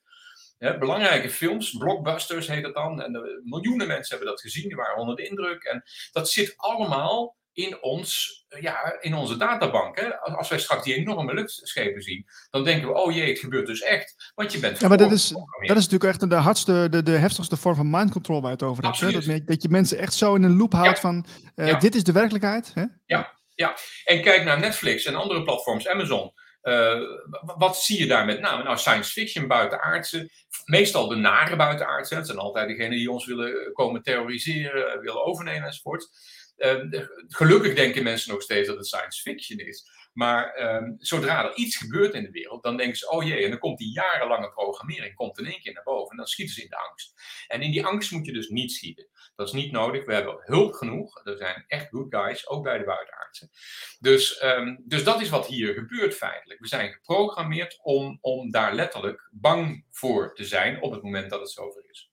[0.78, 3.02] belangrijke films, blockbusters heet dat dan.
[3.02, 5.64] En miljoenen mensen hebben dat gezien, die waren onder de indruk.
[5.64, 5.82] En
[6.12, 7.36] dat zit allemaal
[7.66, 10.00] in, ons, ja, in onze databank.
[10.00, 10.18] Hè?
[10.18, 13.80] Als wij straks die enorme luchtschepen zien, dan denken we, oh jee, het gebeurt dus
[13.80, 14.32] echt.
[14.34, 17.10] Want je bent Ja, maar dat is, dat is natuurlijk echt de hardste, de, de
[17.10, 19.00] heftigste vorm van mind control waar je het over hebt.
[19.00, 19.12] Hè?
[19.12, 22.12] Dat, dat, je mensen echt zo in een loop houdt van, uh, dit is de
[22.12, 22.70] werkelijkheid.
[22.74, 22.84] Hè?
[23.06, 26.32] Ja, ja, en kijk naar Netflix en andere platforms, Amazon.
[26.62, 27.00] Uh,
[27.56, 28.62] wat zie je daar met name?
[28.62, 30.30] Nou, science fiction, buitenaardse.
[30.64, 32.14] Meestal de nare buitenaardse.
[32.14, 36.08] Het zijn altijd degenen die ons willen komen terroriseren, willen overnemen enzovoort.
[36.60, 39.90] Ehm, gelukkig denken mensen nog steeds dat het science fiction is.
[40.12, 43.50] Maar ehm, zodra er iets gebeurt in de wereld, dan denken ze: oh jee, en
[43.50, 46.10] dan komt die jarenlange programmering komt in één keer naar boven.
[46.10, 47.14] En dan schieten ze in de angst.
[47.46, 49.08] En in die angst moet je dus niet schieten.
[49.36, 50.04] Dat is niet nodig.
[50.04, 51.20] We hebben hulp genoeg.
[51.24, 53.50] Er zijn echt good guys, ook bij de buitenaardsen.
[54.00, 56.60] Dus, ehm, dus dat is wat hier gebeurt feitelijk.
[56.60, 61.40] We zijn geprogrammeerd om, om daar letterlijk bang voor te zijn op het moment dat
[61.40, 62.09] het zover is.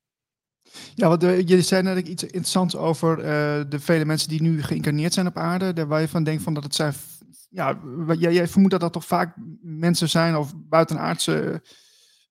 [0.95, 3.25] Ja, want uh, je zei net iets interessants over uh,
[3.69, 5.73] de vele mensen die nu geïncarneerd zijn op aarde.
[5.73, 6.93] Daar waar je van denkt van dat het zijn.
[7.49, 7.79] Ja,
[8.19, 11.61] jij, jij vermoedt dat dat toch vaak mensen zijn of buitenaardse.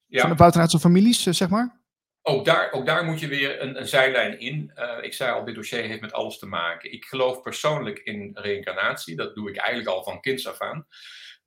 [0.06, 0.20] Ja.
[0.20, 1.84] Van de buitenaardse families, zeg maar?
[2.22, 4.72] Ook daar, ook daar moet je weer een, een zijlijn in.
[5.00, 6.92] ik zei al, dit dossier heeft met alles te maken.
[6.92, 9.16] Ik geloof persoonlijk in reïncarnatie.
[9.16, 10.86] Dat doe ik eigenlijk al van kinds af aan.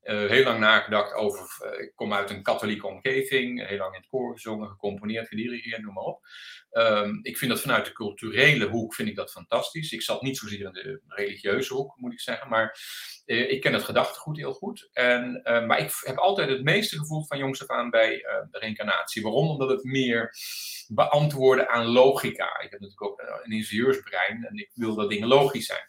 [0.03, 1.71] Uh, heel lang nagedacht over.
[1.73, 5.81] Uh, ik kom uit een katholieke omgeving, heel lang in het koor gezongen, gecomponeerd, gedirigeerd,
[5.81, 6.25] noem maar op.
[6.71, 9.91] Um, ik vind dat vanuit de culturele hoek vind ik dat fantastisch.
[9.91, 12.79] Ik zat niet zozeer in de religieuze hoek, moet ik zeggen, maar
[13.25, 14.89] uh, ik ken het gedachtegoed heel goed.
[14.93, 18.17] En, maar ik heb altijd het meeste gevoeld van jongs af aan bij
[18.51, 19.21] de reïncarnatie.
[19.21, 19.49] Waarom?
[19.49, 20.33] Omdat het meer
[20.87, 22.59] beantwoorden aan logica.
[22.59, 25.87] Ik heb natuurlijk ook een ingenieursbrein en ik wil dat dingen logisch zijn.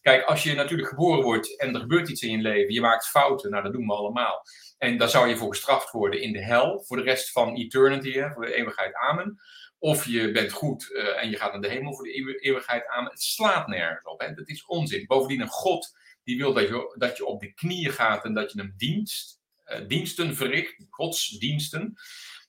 [0.00, 3.08] Kijk, als je natuurlijk geboren wordt en er gebeurt iets in je leven, je maakt
[3.08, 4.42] fouten, nou dat doen we allemaal.
[4.78, 8.12] En daar zou je voor gestraft worden in de hel, voor de rest van eternity,
[8.12, 9.40] hè, voor de eeuwigheid, amen.
[9.78, 13.10] Of je bent goed uh, en je gaat naar de hemel voor de eeuwigheid, amen.
[13.10, 14.34] Het slaat nergens op, hè.
[14.34, 15.06] dat is onzin.
[15.06, 18.52] Bovendien een God die wil dat je, dat je op de knieën gaat en dat
[18.52, 21.94] je hem dienst, uh, diensten verricht, godsdiensten.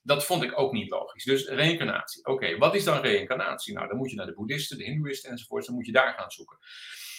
[0.02, 1.24] Dat vond ik ook niet logisch.
[1.24, 2.26] Dus reïncarnatie.
[2.26, 3.74] Oké, wat is dan reïncarnatie?
[3.74, 6.30] Nou, dan moet je naar de boeddhisten, de hindoeïsten enzovoort, dan moet je daar gaan
[6.30, 6.58] zoeken.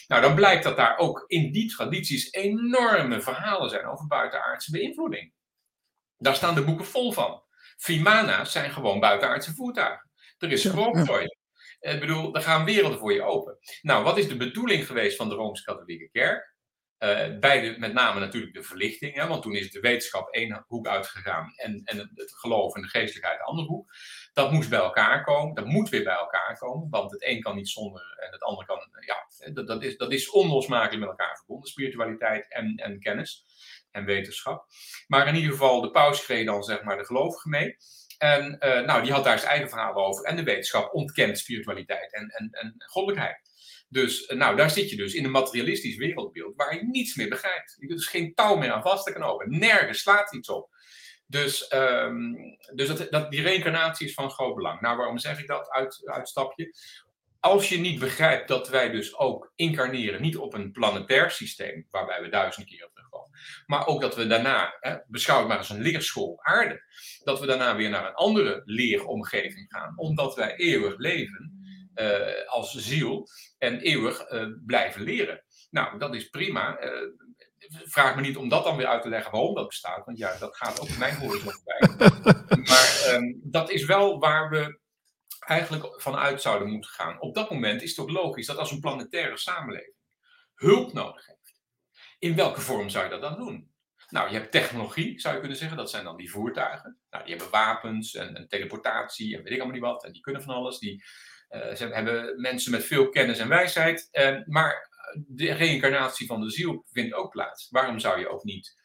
[0.08, 5.34] Nou, dan blijkt dat daar ook in die tradities enorme verhalen zijn over buitenaardse beïnvloeding.
[6.18, 7.44] Daar staan de boeken vol van.
[7.82, 10.10] Vimana's zijn gewoon buitenaardse voertuigen.
[10.38, 11.38] Er is gewoon voor je.
[11.80, 13.58] Ik bedoel, er gaan werelden voor je open.
[13.82, 16.50] Nou, wat is de bedoeling geweest van de Rooms-Katholieke Kerk?
[17.00, 20.66] Uh, bij de, met name natuurlijk de verlichting, hè, want toen is de wetenschap één
[20.68, 23.94] hoek uitgegaan en, en het, het geloof en de geestelijkheid de andere hoek.
[24.34, 27.56] Dat moest bij elkaar komen, dat moet weer bij elkaar komen, want het een kan
[27.56, 31.38] niet zonder en het ander kan, ja, dat, dat, is, dat is onlosmakelijk met elkaar
[31.38, 33.46] verbonden, spiritualiteit en, en kennis
[33.92, 34.66] en wetenschap.
[35.08, 37.78] Maar in ieder geval, de paus kreeg dan zeg maar de gelovigen mee.
[38.18, 40.24] En uh, nou, die had daar zijn eigen verhaal over.
[40.26, 43.50] En de wetenschap ontkent spiritualiteit en, en, en goddelijkheid.
[43.90, 47.30] Dus uh, nou, daar zit je dus in een materialistisch wereldbeeld waar je niets meer
[47.30, 47.76] begrijpt.
[47.80, 49.60] Je kunt dus geen touw meer aan vast te knopen.
[49.60, 50.70] Nergens slaat iets op.
[51.28, 52.36] Dus, um,
[52.74, 54.82] dus dat, dat, die reïncarnatie is van groot belang.
[54.82, 55.70] Nou, waarom zeg ik dat?
[55.70, 56.76] Uit, uitstapje.
[57.40, 62.22] Als je niet begrijpt dat wij dus ook incarneren, niet op een planetair systeem, waarbij
[62.22, 62.90] we duizend keer
[63.66, 66.84] maar ook dat we daarna, hè, beschouw het maar als een leerschool aarde,
[67.24, 71.60] dat we daarna weer naar een andere leeromgeving gaan, omdat wij eeuwig leven
[71.96, 75.44] uh, als ziel en eeuwig uh, blijven leren.
[75.70, 76.84] Nou, dat is prima.
[76.84, 77.10] Uh,
[77.70, 80.06] vraag me niet om dat dan weer uit te leggen waarom dat bestaat.
[80.06, 82.08] Want ja, dat gaat ook mijn horizon voorbij.
[82.70, 84.80] maar um, dat is wel waar we
[85.40, 87.22] eigenlijk vanuit zouden moeten gaan.
[87.22, 89.96] Op dat moment is het ook logisch dat als een planetaire samenleving
[90.56, 91.41] hulp nodig heeft,
[92.22, 93.72] in welke vorm zou je dat dan doen?
[94.10, 95.78] Nou, je hebt technologie, zou je kunnen zeggen.
[95.78, 96.98] Dat zijn dan die voertuigen.
[97.10, 100.04] Nou, die hebben wapens en, en teleportatie en weet ik allemaal niet wat.
[100.04, 100.80] En die kunnen van alles.
[100.80, 101.04] Die
[101.50, 104.10] uh, ze hebben mensen met veel kennis en wijsheid.
[104.12, 104.90] Uh, maar
[105.28, 107.70] de reïncarnatie van de ziel vindt ook plaats.
[107.70, 108.78] Waarom zou je ook niet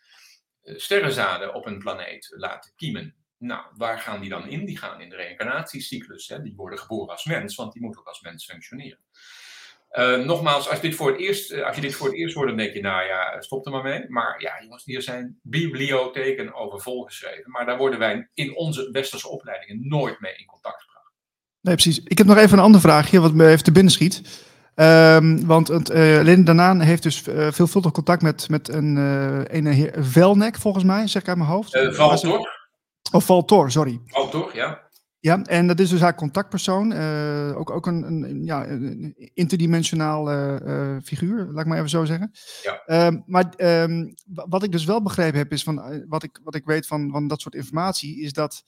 [0.63, 3.17] uh, sterrenzaden op een planeet laten kiemen?
[3.39, 4.65] Nou, waar gaan die dan in?
[4.65, 6.29] Die gaan in de reïncarnatiecyclus.
[6.29, 6.43] Hè?
[6.43, 9.01] Die worden geboren als mens, want die moeten ook als mens functioneren.
[9.93, 12.57] Uh, nogmaals, als, dit voor het eerst, als je dit voor het eerst hoort, dan
[12.57, 14.05] denk je, nou ja, stop er maar mee.
[14.09, 17.51] Maar ja, jongens, hier zijn bibliotheken over volgeschreven.
[17.51, 21.13] Maar daar worden wij in onze westerse opleidingen nooit mee in contact gebracht.
[21.61, 22.01] Nee, precies.
[22.05, 24.45] Ik heb nog even een ander vraagje, wat me even te binnen schiet.
[24.75, 29.45] Um, want het, uh, Lynn Danaan heeft dus uh, veelvuldig contact met, met een, uh,
[29.45, 31.79] een heer Velnek, volgens mij, zeg ik uit mijn hoofd.
[31.91, 32.69] Valtor.
[33.13, 34.01] Of Valtor, sorry.
[34.07, 34.86] Valtor, ja.
[35.27, 36.93] Ja, en dat is dus haar contactpersoon.
[36.93, 42.05] Uh, ook ook een, een, ja, een interdimensionaal uh, figuur, laat ik maar even zo
[42.05, 42.31] zeggen.
[42.63, 42.83] Ja.
[42.87, 46.65] Uh, maar um, wat ik dus wel begrepen heb, is van wat ik, wat ik
[46.65, 48.63] weet van, van dat soort informatie, is dat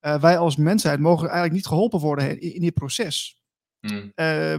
[0.00, 3.42] wij als mensheid mogen eigenlijk niet geholpen worden in, in dit proces.
[3.80, 4.12] Hmm.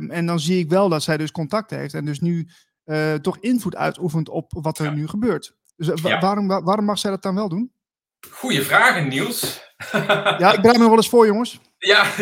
[0.10, 2.48] en dan zie ik wel dat zij dus contact heeft en dus nu
[3.22, 4.92] toch invloed uitoefent op wat er Ja.
[4.92, 5.56] nu gebeurt.
[5.76, 7.72] Dus waarom, waarom mag zij dat dan wel doen?
[8.30, 9.65] Goeie vragen, Niels.
[10.42, 11.60] Ja, ik bereid me wel eens voor, jongens.
[11.78, 12.16] Ja,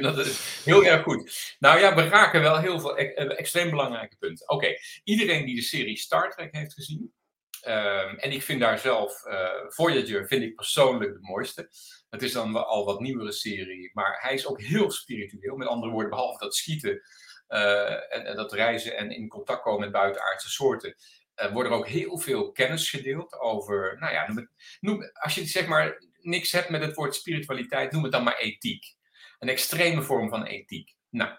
[0.00, 1.54] dat is heel erg goed.
[1.58, 4.48] Nou ja, we raken wel heel veel e- eh, extreem belangrijke punten.
[4.48, 4.68] Oké,
[5.04, 7.14] iedereen die de serie Star Trek heeft gezien,
[7.60, 11.68] ehm, en ik vind daar zelf eh, Voyager vind ik persoonlijk de mooiste.
[12.10, 15.56] Het is dan wel al wat nieuwere serie, maar hij is ook heel spiritueel.
[15.56, 17.02] Met andere woorden, behalve dat schieten
[17.46, 20.96] eh, en, en dat reizen en in contact komen met buitenaardse soorten,
[21.34, 24.46] eh, wordt er ook heel veel kennis gedeeld over, nou ja,
[24.80, 28.38] noem, als je zeg maar niks hebt met het woord spiritualiteit, noem het dan maar
[28.38, 28.94] ethiek.
[29.38, 30.94] Een extreme vorm van ethiek.
[31.10, 31.30] Nou,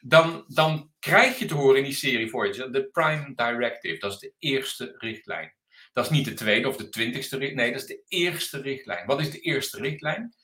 [0.00, 3.98] dan, dan krijg je te horen in die serie Voyager de Prime Directive.
[3.98, 5.54] Dat is de eerste richtlijn.
[5.92, 7.66] Dat is niet de tweede of de twintigste richtlijn.
[7.66, 9.06] Nee, dat is de eerste richtlijn.
[9.06, 10.34] Wat is de eerste richtlijn?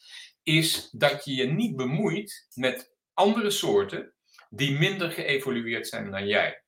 [0.42, 4.14] Is dat je je niet bemoeit met andere soorten
[4.50, 6.62] die minder geëvolueerd zijn dan jij.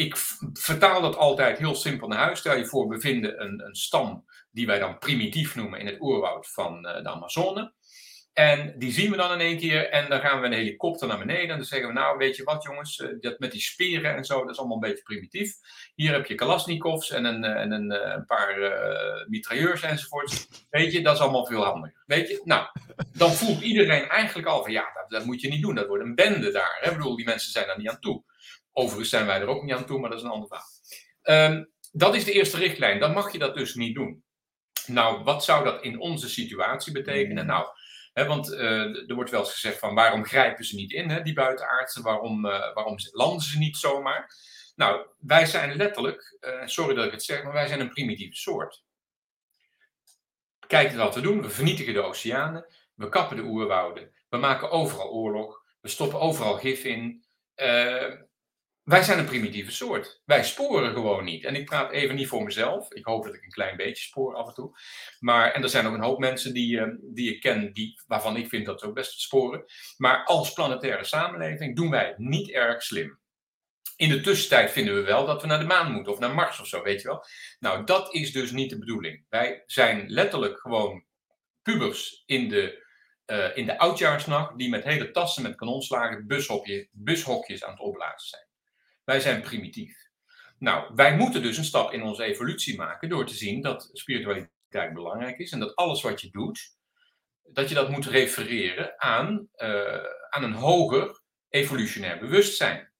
[0.00, 0.16] Ik
[0.52, 2.38] vertaal dat altijd heel simpel naar huis.
[2.38, 6.00] Stel je voor, we vinden een, een stam die wij dan primitief noemen in het
[6.00, 7.72] oerwoud van eh, de Amazone.
[8.32, 11.18] En die zien we dan in één keer en dan gaan we een helikopter naar
[11.18, 11.48] beneden.
[11.48, 14.24] En dan zeggen we, nou weet je wat jongens, eh, dat met die speren en
[14.24, 15.54] zo, dat is allemaal een beetje primitief.
[15.94, 18.54] Hier heb je Kalasnikovs en een, eh, en een, een paar
[19.28, 20.48] mitrailleurs enzovoorts.
[20.70, 22.02] Weet je, dat is allemaal veel handiger.
[22.06, 22.66] Weet je, nou,
[23.12, 25.74] dan voelt iedereen eigenlijk al van, ja, dat, dat moet je niet doen.
[25.74, 26.80] Dat wordt een bende daar.
[26.82, 28.24] Ik bedoel, die mensen zijn daar niet aan toe.
[28.72, 30.68] Overigens zijn wij er ook niet aan toe, maar dat is een ander verhaal.
[31.22, 33.00] Ehm, dat is de eerste richtlijn.
[33.00, 34.24] Dan mag je dat dus niet doen.
[34.86, 37.46] Nou, wat zou dat in onze situatie betekenen?
[37.46, 37.66] Nou,
[38.12, 41.22] hè, want eh, er wordt wel eens gezegd van waarom grijpen ze niet in, hè,
[41.22, 42.02] die buitenaardsen?
[42.02, 44.34] Waarom, eh, waarom landen ze niet zomaar?
[44.74, 48.36] Nou, wij zijn letterlijk, eh, sorry dat ik het zeg, maar wij zijn een primitieve
[48.36, 48.82] soort.
[50.66, 51.42] Kijk wat we doen.
[51.42, 52.66] We vernietigen de oceanen.
[52.94, 54.12] We kappen de oerwouden.
[54.28, 55.62] We maken overal oorlog.
[55.80, 57.24] We stoppen overal gif in.
[57.54, 58.12] Eh,
[58.84, 60.22] wij zijn een primitieve soort.
[60.24, 61.44] Wij sporen gewoon niet.
[61.44, 62.92] En ik praat even niet voor mezelf.
[62.92, 64.78] Ik hoop dat ik een klein beetje spoor af en toe.
[65.18, 68.36] Maar, en er zijn ook een hoop mensen die, eh, die ik ken, die, waarvan
[68.36, 69.64] ik vind dat ze ook best sporen.
[69.96, 73.18] Maar als planetaire samenleving doen wij het niet erg slim.
[73.96, 76.60] In de tussentijd vinden we wel dat we naar de maan moeten of naar Mars
[76.60, 77.24] of zo, weet je wel.
[77.58, 79.24] Nou, dat is dus niet de bedoeling.
[79.28, 81.04] Wij zijn letterlijk gewoon
[81.62, 82.86] pubers in de,
[83.24, 88.28] eh, in de oudjaarsnacht die met hele tassen met kanonslagen bushokje, bushokjes aan het opblazen
[88.28, 88.49] zijn.
[89.10, 90.08] Wij zijn primitief.
[90.58, 94.94] Nou, wij moeten dus een stap in onze evolutie maken door te zien dat spiritualiteit
[94.94, 96.76] belangrijk is en dat alles wat je doet,
[97.42, 102.92] dat je dat moet refereren aan, eh, aan een hoger evolutionair bewustzijn.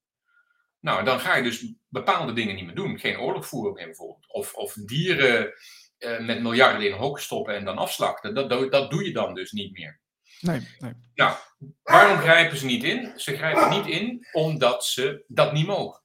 [0.80, 2.98] Nou, dan ga je dus bepaalde dingen niet meer doen.
[2.98, 4.32] Geen oorlog voeren meer bijvoorbeeld.
[4.32, 5.52] Of, of dieren
[5.98, 8.34] eh, met miljarden in hokken stoppen en dan afslachten.
[8.34, 10.00] Dat, dat, dat doe je dan dus niet meer.
[10.40, 10.92] Nee, nee.
[11.14, 11.36] Nou,
[11.82, 13.12] waarom grijpen ze niet in?
[13.16, 15.99] Ze grijpen niet in omdat ze dat niet mogen.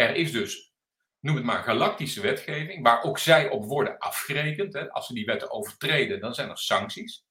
[0.00, 0.72] Er is dus,
[1.20, 4.72] noem het maar, galactische wetgeving, waar ook zij op worden afgerekend.
[4.72, 4.90] Hè.
[4.90, 7.24] Als ze die wetten overtreden, dan zijn er sancties.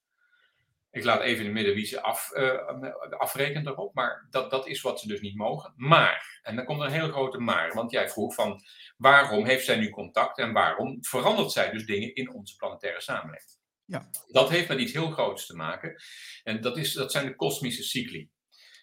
[0.92, 4.68] Ik laat even in het midden wie ze af, eh, afrekent daarop, maar dat, dat
[4.68, 5.74] is wat ze dus niet mogen.
[5.76, 8.62] Maar, en dan komt er een hele grote maar, want jij vroeg van
[8.98, 13.58] waarom heeft zij nu contact en waarom verandert zij dus dingen in onze planetaire samenleving?
[13.86, 14.10] Ja.
[14.28, 15.96] Dat heeft met iets heel groots te maken
[16.44, 18.30] en dat, is, dat zijn de kosmische cycli.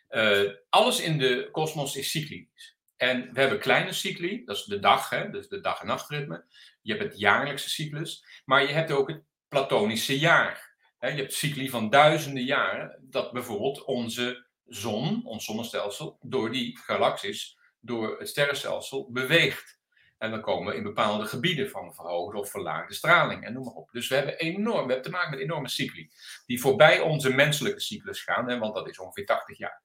[0.09, 2.76] Eh, alles in de kosmos is cyclisch.
[2.97, 6.45] En we hebben kleine cycli, dat is de dag, hè, dus de dag- en nachtritme.
[6.83, 10.75] Je hebt het jaarlijkse cyclus, maar je hebt ook het platonische jaar.
[10.99, 16.79] Hè, je hebt cycli van duizenden jaren, dat bijvoorbeeld onze zon, ons zonnestelsel, door die
[16.79, 19.79] galaxis, door het sterrenstelsel beweegt.
[20.19, 23.75] En dan komen we in bepaalde gebieden van verhoogde of verlaagde straling en noem maar
[23.75, 23.91] op.
[23.93, 26.11] Dus we hebben, enorm, we hebben te maken met enorme cycli,
[26.47, 29.83] die voorbij onze menselijke cyclus gaan, hè, want dat is ongeveer 80 jaar.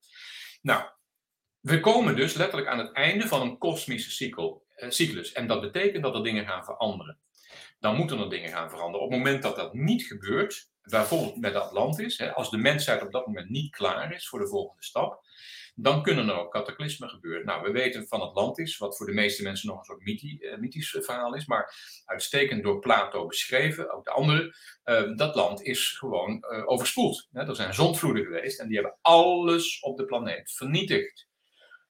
[0.62, 0.84] Nou,
[1.62, 4.26] we komen dus letterlijk aan het einde van een kosmische
[4.76, 5.32] eh, cyclus.
[5.32, 7.18] En dat betekent dat er dingen gaan veranderen.
[7.80, 9.06] Dan moeten er dingen gaan veranderen.
[9.06, 13.12] Op het moment dat dat niet gebeurt, bijvoorbeeld met Atlantis, hè, als de mensheid op
[13.12, 15.24] dat moment niet klaar is voor de volgende stap,
[15.76, 17.46] dan kunnen er ook cataclysmen gebeuren.
[17.46, 20.90] Nou, we weten van Atlantis, wat voor de meeste mensen nog een soort eh, mythisch
[20.90, 26.42] verhaal is, maar uitstekend door Plato beschreven, ook de andere, eh, dat land is gewoon
[26.42, 27.28] eh, overspoeld.
[27.32, 27.48] Hè.
[27.48, 31.30] Er zijn zondvloeden geweest en die hebben alles op de planeet vernietigd.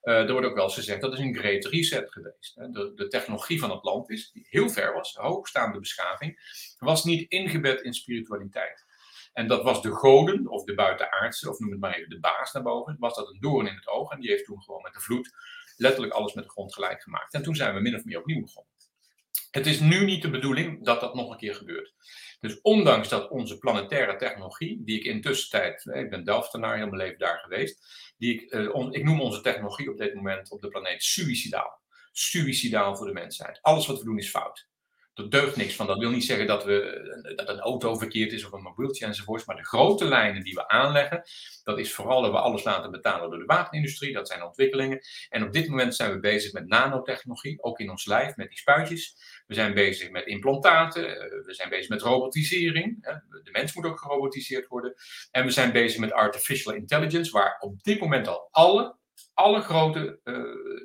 [0.04, 2.56] Uh, er wordt ook wel eens gezegd dat is een great reset geweest.
[2.56, 2.70] Hè.
[2.70, 6.40] De, technologie van Atlantis, die heel ver was, hoogstaande beschaving,
[6.78, 8.86] was niet ingebed in spiritualiteit.
[9.34, 12.52] En dat was de goden, of de buitenaardse, of noem het maar even de baas
[12.52, 12.96] daarboven.
[13.00, 14.12] Was dat een doorn in het oog.
[14.12, 15.34] En die heeft toen gewoon met de vloed
[15.78, 17.34] letterlijk alles met de grond gelijk gemaakt.
[17.34, 18.72] En toen zijn we min of meer opnieuw begonnen.
[19.52, 21.94] Het is nu niet de bedoeling dat dat nog een keer gebeurt.
[22.40, 27.02] Dus ondanks dat onze planetaire technologie, die ik intussen tijd, ik ben Delftenaar heel mijn
[27.02, 27.86] leven daar geweest,
[28.22, 31.82] die ik, uh, ik noem onze technologie op dit moment op de planeet suicidaal.
[32.12, 33.60] Suicidaal voor de mensheid.
[33.62, 34.70] Alles wat we doen is fout.
[35.14, 35.88] Er deugt niks van.
[35.88, 39.46] Dat wil niet zeggen dat, we, dat een auto verkeerd is of een mobieltje enzovoorts.
[39.46, 41.24] Maar de grote lijnen die we aanleggen,
[41.64, 44.14] dat is vooral dat we alles laten betalen door de wapenindustrie.
[44.14, 45.00] Dat zijn ontwikkelingen.
[45.30, 48.58] En op dit moment zijn we bezig met nanotechnologie, ook in ons lijf, met die
[48.58, 49.16] spuitjes.
[49.52, 51.10] We zijn bezig met implantaten.
[51.10, 53.04] Eh, we zijn bezig met robotisering.
[53.44, 54.94] De mens moet ook gerobotiseerd worden.
[55.32, 58.96] En we zijn bezig met artificial intelligence, waar op dit moment al alle,
[59.34, 60.36] alle grote uh,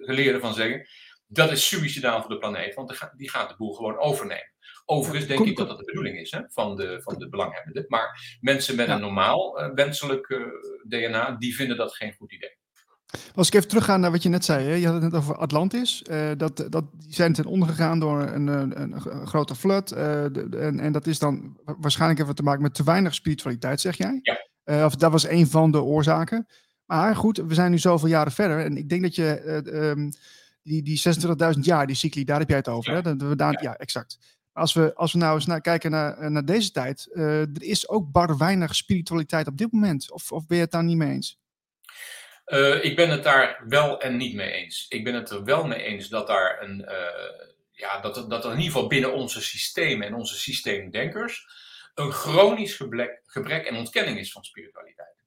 [0.07, 0.89] geleerden van zeggen
[1.27, 4.55] dat is suicidaal voor de planeet, want die gaat de boel gewoon overnemen.
[4.85, 7.85] Overigens denk ik dat dat de bedoeling is hè, van, de, van de belanghebbenden.
[7.89, 10.47] Maar mensen met een normaal uh, wenselijk uh,
[10.89, 12.57] DNA, die vinden dat geen goed idee.
[13.35, 14.75] Als ik even terugga naar wat je net zei, hè?
[14.75, 16.05] je had het net over Atlantis.
[16.11, 19.89] Uh, dat, dat, die zijn ten onder gegaan door een, een, een grote flood.
[19.89, 23.97] De, en, en dat is dan waarschijnlijk even te maken met te weinig spiritualiteit, zeg
[23.97, 24.21] jij?
[24.23, 24.85] Ja.
[24.85, 26.47] of dat was een van de oorzaken.
[26.85, 28.65] Maar goed, we zijn nu zoveel jaren verder.
[28.65, 30.11] En ik denk dat je um,
[30.63, 31.03] die, die
[31.55, 32.91] 26.000 jaar, die cycli, daar heb jij het over.
[32.93, 33.17] Ja, hè?
[33.17, 33.59] Dat we daar, ja.
[33.61, 33.77] ja.
[33.77, 34.19] exact.
[34.53, 37.89] Als we, als we nou eens naar, kijken naar, eh, naar deze tijd, er is
[37.89, 40.13] ook bar weinig spiritualiteit op dit moment.
[40.13, 41.39] Of, of ben je het daar niet mee eens?
[42.47, 44.87] Uh, ik ben het daar wel en niet mee eens.
[44.89, 46.89] Ik ben het er wel mee eens dat daar een,
[47.71, 51.47] ja, dat, dat er in ieder geval binnen onze systemen en onze systeemdenkers
[51.95, 52.75] een chronisch
[53.27, 55.25] gebrek, en ontkenning is van spiritualiteit.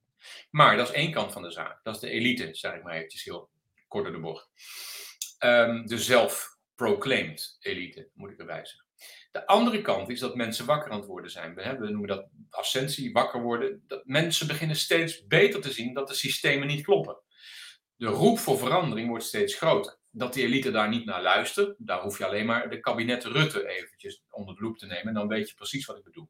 [0.49, 1.83] Maar dat is één kant van de zaak.
[1.83, 3.49] Dat is de elite, zeg ik maar eventjes heel
[3.87, 4.49] kort door de bocht.
[5.39, 8.88] Um, de zelf-proclaimed elite, moet ik erbij zeggen.
[9.31, 11.55] De andere kant is dat mensen wakker aan het worden zijn.
[11.55, 13.83] We, hebben, noemen dat ascensie, wakker worden.
[13.87, 17.21] Dat mensen beginnen steeds beter te zien dat de systemen niet kloppen.
[17.95, 19.97] De roep voor verandering wordt steeds groter.
[20.11, 23.67] Dat die elite daar niet naar luistert, daar hoef je alleen maar de kabinet Rutte
[23.67, 25.07] eventjes onder de loep te nemen.
[25.07, 26.29] En dan weet je precies wat ik bedoel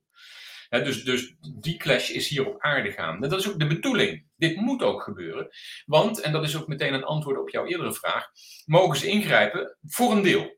[0.69, 3.21] dus, dus die clash is hier op aarde gaan.
[3.21, 4.25] Dat is ook de bedoeling.
[4.35, 5.49] Dit moet ook gebeuren.
[5.85, 8.27] Want, en dat is ook meteen een antwoord op jouw eerdere vraag,
[8.65, 10.57] mogen ze ingrijpen voor een deel.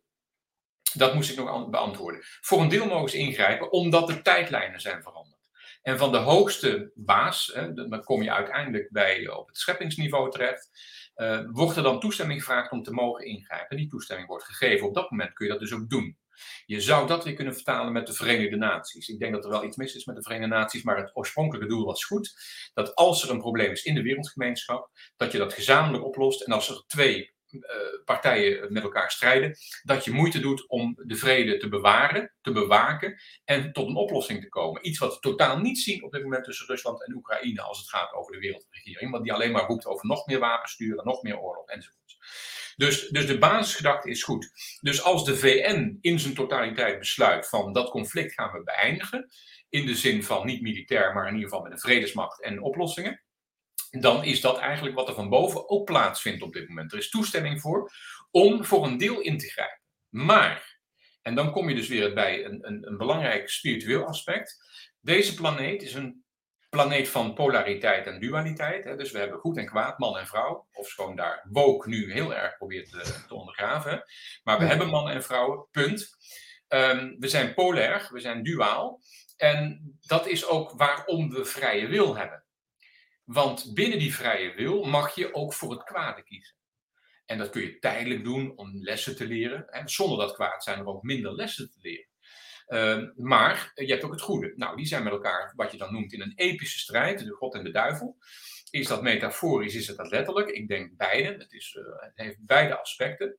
[0.94, 2.22] Dat moest ik nog beantwoorden.
[2.24, 5.40] Voor een deel mogen ze ingrijpen omdat de tijdlijnen zijn veranderd.
[5.82, 10.70] En van de hoogste baas, hè, dan kom je uiteindelijk bij, op het scheppingsniveau terecht,
[11.16, 13.78] uh, wordt er dan toestemming gevraagd om te mogen ingrijpen.
[13.78, 14.88] Die toestemming wordt gegeven.
[14.88, 16.18] Op dat moment kun je dat dus ook doen.
[16.66, 19.08] Je zou dat weer kunnen vertalen met de Verenigde Naties.
[19.08, 21.68] Ik denk dat er wel iets mis is met de Verenigde Naties, maar het oorspronkelijke
[21.68, 22.34] doel was goed.
[22.74, 26.42] Dat als er een probleem is in de wereldgemeenschap, dat je dat gezamenlijk oplost.
[26.42, 27.34] En als er twee
[28.06, 33.22] partijen met elkaar strijden, dat je moeite doet om de vrede te bewaren, te bewaken
[33.46, 34.88] en tot een oplossing te komen.
[34.88, 37.90] Iets wat we totaal niet zien op dit moment tussen Rusland en Oekraïne als het
[37.90, 41.40] gaat over de wereldregering, want die alleen maar roept over nog meer wapensturen, nog meer
[41.40, 42.00] oorlog enzovoort.
[42.76, 44.52] Dus, dus de basisgedachte is goed.
[44.82, 49.30] Dus als de VN in zijn totaliteit besluit van dat conflict gaan we beëindigen,
[49.70, 53.22] in de zin van niet militair, maar in ieder geval met een vredesmacht en oplossingen,
[54.00, 56.92] dan is dat eigenlijk wat er van boven ook plaatsvindt op dit moment.
[56.92, 57.92] Er is toestemming voor
[58.32, 59.82] om voor een deel in te grijpen.
[60.10, 60.80] Maar,
[61.22, 64.58] en dan kom je dus weer bij een, een, een belangrijk spiritueel aspect.
[65.00, 66.24] Deze planeet is een
[66.70, 68.84] planeet van polariteit en dualiteit.
[68.84, 68.96] Hè.
[68.96, 70.68] Dus we hebben goed en kwaad, man en vrouw.
[70.74, 74.04] Of gewoon daar woke nu heel erg probeert te, te ondergraven.
[74.44, 76.10] Maar we hebben man en vrouwen, punt.
[76.68, 79.02] Um, we zijn polair, we zijn duaal.
[79.38, 82.41] En dat is ook waarom we vrije wil hebben.
[83.32, 86.56] Want binnen die vrije wil mag je ook voor het kwade kiezen.
[87.26, 89.70] En dat kun je tijdelijk doen om lessen te leren.
[89.70, 92.10] En zonder dat kwaad zijn er ook minder lessen te leren.
[92.68, 94.54] Uh, maar je hebt ook het goede.
[94.56, 97.54] Nou, die zijn met elkaar, wat je dan noemt, in een epische strijd, de God
[97.54, 98.18] en de duivel.
[98.70, 100.50] Is dat metaforisch, is het dat letterlijk?
[100.50, 101.34] Ik denk beide.
[101.38, 103.38] Het, is, uh, het heeft beide aspecten.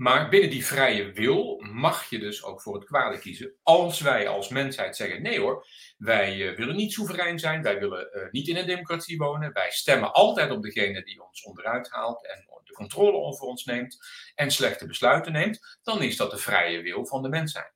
[0.00, 3.54] Maar binnen die vrije wil mag je dus ook voor het kwade kiezen.
[3.62, 8.08] Als wij als mensheid zeggen: nee hoor, wij uh, willen niet soeverein zijn, wij willen
[8.12, 12.26] uh, niet in een democratie wonen, wij stemmen altijd op degene die ons onderuit haalt
[12.26, 13.98] en de controle over ons neemt
[14.34, 17.72] en slechte besluiten neemt, dan is dat de vrije wil van de mensheid.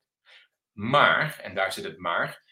[0.73, 2.43] Maar, en daar zit het maar,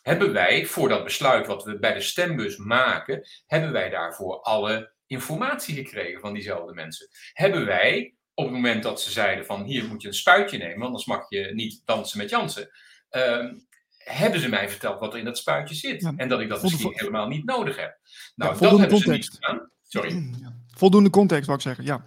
[0.00, 4.92] hebben wij voor dat besluit wat we bij de stembus maken, hebben wij daarvoor alle
[5.06, 7.08] informatie gekregen van diezelfde mensen?
[7.32, 10.86] Hebben wij op het moment dat ze zeiden van hier moet je een spuitje nemen,
[10.86, 12.70] anders mag je niet dansen met Jansen.
[13.10, 13.52] Uh,
[13.98, 16.02] hebben ze mij verteld wat er in dat spuitje zit.
[16.02, 17.98] Ja, en dat ik dat misschien helemaal niet nodig heb.
[18.34, 19.04] Nou, ja, dat hebben context.
[19.04, 19.70] ze niet gedaan.
[19.82, 20.10] Sorry.
[20.42, 20.60] Ja.
[20.76, 22.04] Voldoende context, wou ik zeggen, ja.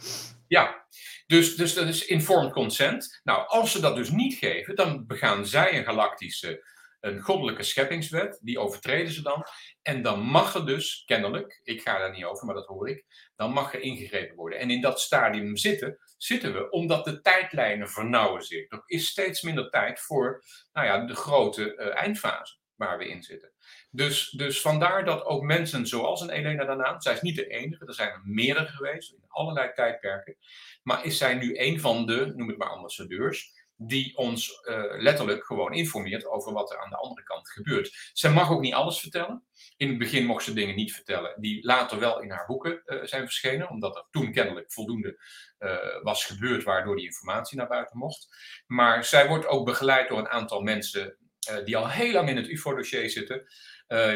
[0.48, 0.86] Ja,
[1.28, 3.22] dus, dus dat is informed consent.
[3.24, 6.64] Nou, als ze dat dus niet geven, dan begaan zij een galactische
[7.06, 9.46] een goddelijke scheppingswet, die overtreden ze dan.
[9.82, 13.06] En dan mag er dus, kennelijk, ik ga daar niet over, maar dat hoor ik,
[13.36, 14.60] dan mag er ingegrepen worden.
[14.60, 18.72] En in dat stadium zitten, zitten we, omdat de tijdlijnen vernauwen zich.
[18.72, 20.44] Er is steeds minder tijd voor
[20.74, 23.52] nou ja, de grote uh, eindfase waar we in zitten.
[23.92, 27.86] Dus, dus vandaar dat ook mensen zoals een Elena daarna, zij is niet de enige,
[27.86, 30.38] er zijn er meerdere geweest in allerlei tijdperken,
[30.84, 35.46] maar is zij nu een van de, noem het maar ambassadeurs, die ons uh, letterlijk
[35.46, 38.10] gewoon informeert over wat er aan de andere kant gebeurt.
[38.14, 39.44] Zij mag ook niet alles vertellen.
[39.78, 43.04] In het begin mocht ze dingen niet vertellen, die later wel in haar boeken uh,
[43.04, 45.20] zijn verschenen, omdat er toen kennelijk voldoende
[45.60, 48.28] uh, was gebeurd waardoor die informatie naar buiten mocht.
[48.68, 51.18] Maar zij wordt ook begeleid door een aantal mensen
[51.66, 53.48] die al heel lang in het UFO-dossier zitten.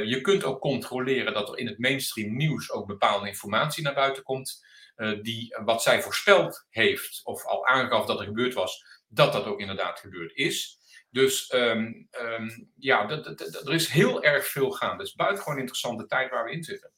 [0.05, 4.24] je kunt ook controleren dat er in het mainstream nieuws ook bepaalde informatie naar buiten
[4.24, 4.66] komt.
[5.22, 9.60] Die wat zij voorspeld heeft, of al aangaf dat er gebeurd was, dat dat ook
[9.60, 10.78] inderdaad gebeurd is.
[11.12, 14.97] Dus um, um, ja, er is heel erg veel gaan.
[14.97, 16.91] Het is buitengewoon interessante tijd waar we in zitten.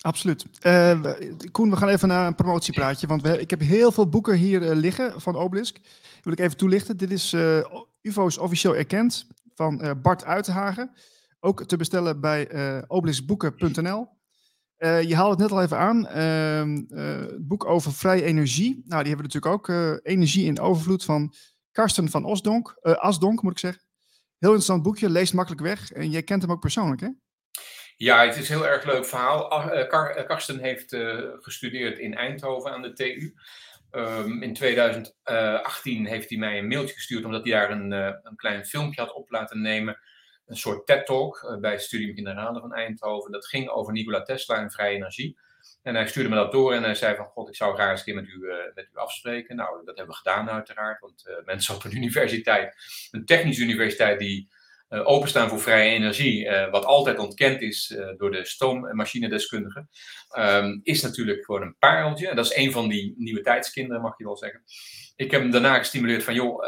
[0.00, 0.46] Absoluut.
[0.66, 1.12] Uh,
[1.52, 3.06] Koen, we gaan even naar een promotiepraatje.
[3.06, 5.74] Want ik heb heel veel boeken hier uh, liggen van Obelisk.
[5.74, 6.96] Die wil ik even toelichten.
[6.96, 7.64] Dit is uh,
[8.02, 10.92] UFO's officieel erkend van Bart Uitenhagen.
[11.40, 12.48] Ook te bestellen bij
[12.88, 14.08] obeliskboeken.nl.
[14.82, 16.06] je haalde het net al even aan.
[16.06, 18.82] Ehm, het boek over vrije energie.
[18.84, 19.68] Nou, die hebben we natuurlijk ook.
[20.02, 21.34] energie in overvloed van
[21.72, 23.82] Karsten van Osdonk, Asdonk, moet ik zeggen.
[24.38, 25.92] Heel interessant boekje, leest makkelijk weg.
[25.92, 27.08] En jij kent hem ook persoonlijk, hè?
[27.96, 29.48] Ja, het is een heel erg leuk verhaal.
[30.26, 30.96] Karsten heeft
[31.40, 33.34] gestudeerd in Eindhoven aan de TU.
[33.90, 38.66] Um, in 2018 heeft hij mij een mailtje gestuurd omdat hij daar een, een klein
[38.66, 39.98] filmpje had op laten nemen
[40.52, 43.32] een soort TED-talk uh, bij het Studium Generale van Eindhoven.
[43.32, 45.38] Dat ging over Nikola Tesla en vrije energie.
[45.82, 47.98] En hij stuurde me dat door en hij zei van, god, ik zou graag eens
[47.98, 49.56] een keer met u, uh, met u afspreken.
[49.56, 52.74] Nou, dat hebben we gedaan uiteraard, want uh, mensen op een universiteit,
[53.10, 54.48] een technische universiteit die
[55.04, 59.88] openstaan voor vrije energie, wat altijd ontkend is door de stoom- en machinedeskundigen,
[60.38, 62.34] um, is natuurlijk gewoon een pareltje.
[62.34, 64.62] Dat is een van die nieuwe tijdskinderen, mag je wel zeggen.
[65.16, 66.64] Ik heb hem daarna gestimuleerd van, joh,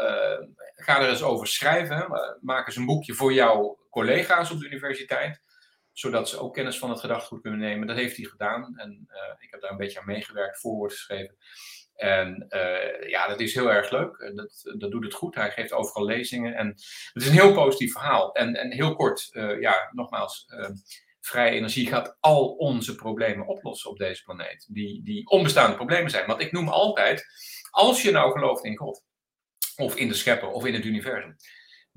[0.75, 2.07] ga er eens over schrijven.
[2.41, 5.43] Maak eens een boekje voor jouw collega's op de universiteit
[5.91, 7.87] zodat ze ook kennis van het gedachtegoed kunnen nemen.
[7.87, 11.35] Dat heeft hij gedaan en uh, ik heb daar een beetje aan meegewerkt, voorwoord geschreven.
[11.95, 12.47] En
[13.07, 14.31] ja, dat is heel erg leuk.
[14.35, 15.35] Dat, dat doet het goed.
[15.35, 16.53] Hij geeft overal lezingen.
[16.53, 18.33] En het is een heel positief verhaal.
[18.33, 19.29] En, en heel kort,
[19.59, 20.45] ja, nogmaals,
[21.25, 24.67] vrije energie gaat al onze problemen oplossen op deze planeet.
[24.69, 26.27] Die, die onbestaande problemen zijn.
[26.27, 27.25] Want ik noem altijd,
[27.69, 29.03] als je nou gelooft in God,
[29.75, 31.35] of in de schepper, of in het universum,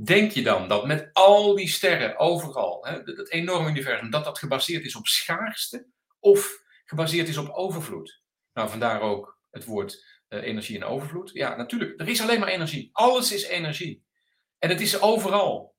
[0.00, 4.38] Denk je dan dat met al die sterren overal, hè, het enorme universum, dat dat
[4.38, 5.86] gebaseerd is op schaarste
[6.18, 8.22] of gebaseerd is op overvloed?
[8.52, 11.30] Nou, vandaar ook het woord uh, energie en overvloed.
[11.32, 12.90] Ja, natuurlijk, er is alleen maar energie.
[12.92, 14.04] Alles is energie.
[14.58, 15.74] En het is overal.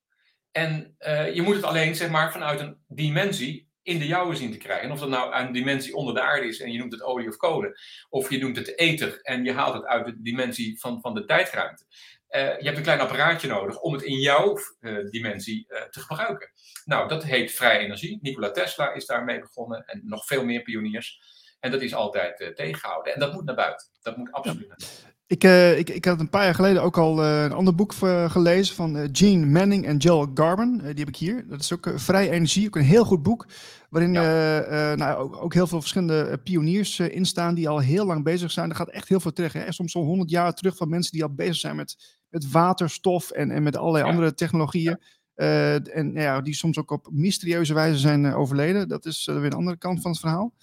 [0.52, 4.52] En uh, je moet het alleen, zeg maar, vanuit een dimensie in de jouwe zien
[4.52, 4.86] te krijgen.
[4.86, 7.28] En of dat nou een dimensie onder de aarde is en je noemt het olie
[7.28, 7.74] of kolen,
[8.10, 11.26] of je noemt het ether en je haalt het uit de dimensie van, van de
[11.26, 11.86] tijdruimte.
[12.30, 16.00] Uh, je hebt een klein apparaatje nodig om het in jouw uh, dimensie uh, te
[16.00, 16.52] gebruiken.
[16.86, 18.20] Nou, dat heet vrije energie.
[18.22, 21.20] Nikola Tesla is daarmee begonnen en nog veel meer pioniers.
[21.60, 23.14] En dat is altijd tegengehouden.
[23.14, 23.88] En dat moet naar buiten.
[24.02, 25.19] Dat moet absoluut naar buiten.
[25.30, 25.44] Ik,
[25.78, 27.94] ik, ik had een paar jaar geleden ook al een ander boek
[28.28, 30.78] gelezen van Gene Manning en Joel Garben.
[30.78, 31.46] die heb ik hier.
[31.48, 33.48] Dat is ook Vrije Energie, ook een heel goed boek.
[33.90, 34.96] Waarin ja.
[34.96, 38.70] nou, ook, ook, heel veel verschillende pioniers in staan die al heel lang bezig zijn.
[38.70, 39.54] Er gaat echt heel veel terug.
[39.54, 39.72] Hè?
[39.72, 43.52] Soms al honderd jaar terug van mensen die al bezig zijn met met waterstof en,
[43.52, 44.10] en met allerlei ja.
[44.10, 44.98] andere technologieën.
[45.00, 45.00] Ja.
[45.40, 48.88] Uh, en ja, die soms ook op mysterieuze wijze zijn uh, overleden.
[48.88, 50.54] Dat is uh, weer een andere kant van het verhaal.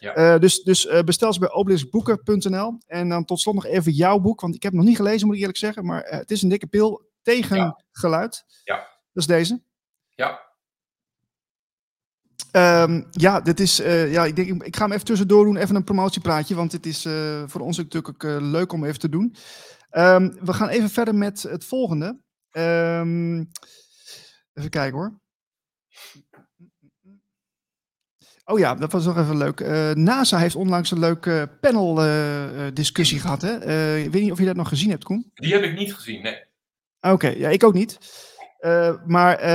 [0.00, 0.38] Ja.
[0.38, 2.78] dus dus bestel ze bij obeliskboeken.nl.
[2.86, 4.40] En dan tot slot nog even jouw boek.
[4.40, 5.84] Want ik heb het nog niet gelezen, moet ik eerlijk zeggen.
[5.84, 7.80] Maar het is een dikke pil tegen ja.
[7.92, 8.44] geluid.
[8.64, 8.76] Ja.
[8.76, 9.62] Dat is deze.
[10.14, 10.40] Ja.
[12.82, 15.56] Um, ja, dit is, ja, ik, denk, ik ga hem even tussendoor doen.
[15.56, 16.54] Even een promotiepraatje.
[16.54, 17.02] Want het is
[17.46, 19.36] voor ons natuurlijk ook leuk om even te doen.
[19.90, 22.18] Um, we gaan even verder met het volgende.
[22.50, 23.50] Um,
[24.56, 25.20] even kijken hoor.
[28.44, 29.60] Oh ja, dat was nog even leuk.
[29.60, 33.42] Uh, NASA heeft onlangs een leuke panel uh, discussie gehad.
[33.42, 33.66] Hè?
[33.66, 35.30] Uh, ik weet niet of je dat nog gezien hebt, Koen.
[35.34, 36.44] Die heb ik niet gezien, nee.
[37.00, 37.98] Oké, okay, ja, ik ook niet.
[39.06, 39.46] maar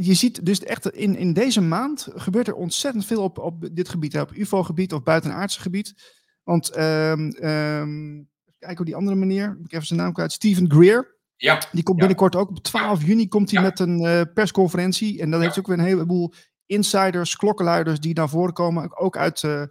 [0.00, 3.88] je ziet dus echt in, in deze maand gebeurt er ontzettend veel op, op dit
[3.88, 4.12] gebied.
[4.12, 5.94] Hè, op UFO-gebied of buitenaardse gebied.
[6.42, 9.58] Want um, Kijk op die andere manier.
[9.64, 10.32] Ik even zijn naam kwijt.
[10.32, 11.16] Steven Greer.
[11.38, 11.62] Ja.
[11.72, 12.48] Die komt binnenkort ook.
[12.48, 15.20] Op 12 juni komt hij met een uh, persconferentie.
[15.20, 16.32] En dan heeft hij ook weer een heleboel
[16.66, 18.98] insiders, klokkenluiders die naar voren komen.
[18.98, 19.62] Ook uit, uh,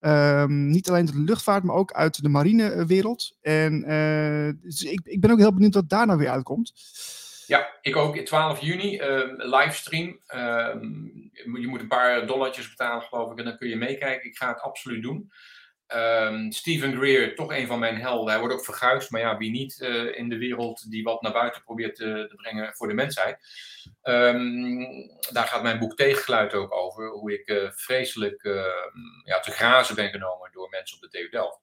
[0.00, 3.36] um, niet alleen de luchtvaart, maar ook uit de marinewereld.
[3.40, 6.72] En uh, dus ik, ik ben ook heel benieuwd wat daar nou weer uitkomt.
[7.46, 8.16] Ja, ik ook.
[8.16, 10.18] 12 juni, uh, livestream.
[10.34, 10.74] Uh,
[11.32, 14.28] je moet een paar dollartjes betalen, geloof ik, en dan kun je meekijken.
[14.28, 15.30] Ik ga het absoluut doen.
[15.96, 18.30] Um, Stephen Greer, toch een van mijn helden.
[18.30, 21.32] Hij wordt ook verguisd, maar ja, wie niet uh, in de wereld die wat naar
[21.32, 23.38] buiten probeert te, te brengen voor de mensheid.
[24.02, 24.86] Um,
[25.32, 27.08] daar gaat mijn boek Tegengeluid ook over.
[27.08, 28.64] Hoe ik uh, vreselijk uh,
[29.24, 31.60] ja, te grazen ben genomen door mensen op de TU Delft.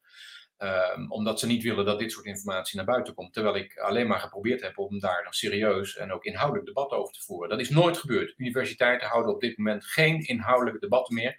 [1.10, 3.34] Omdat ze niet willen dat dit soort informatie naar buiten komt.
[3.34, 7.14] Terwijl ik alleen maar geprobeerd heb om daar een serieus en ook inhoudelijk debat over
[7.14, 7.50] te voeren.
[7.50, 8.34] Dat is nooit gebeurd.
[8.38, 11.38] Universiteiten houden op dit moment geen inhoudelijke debatten meer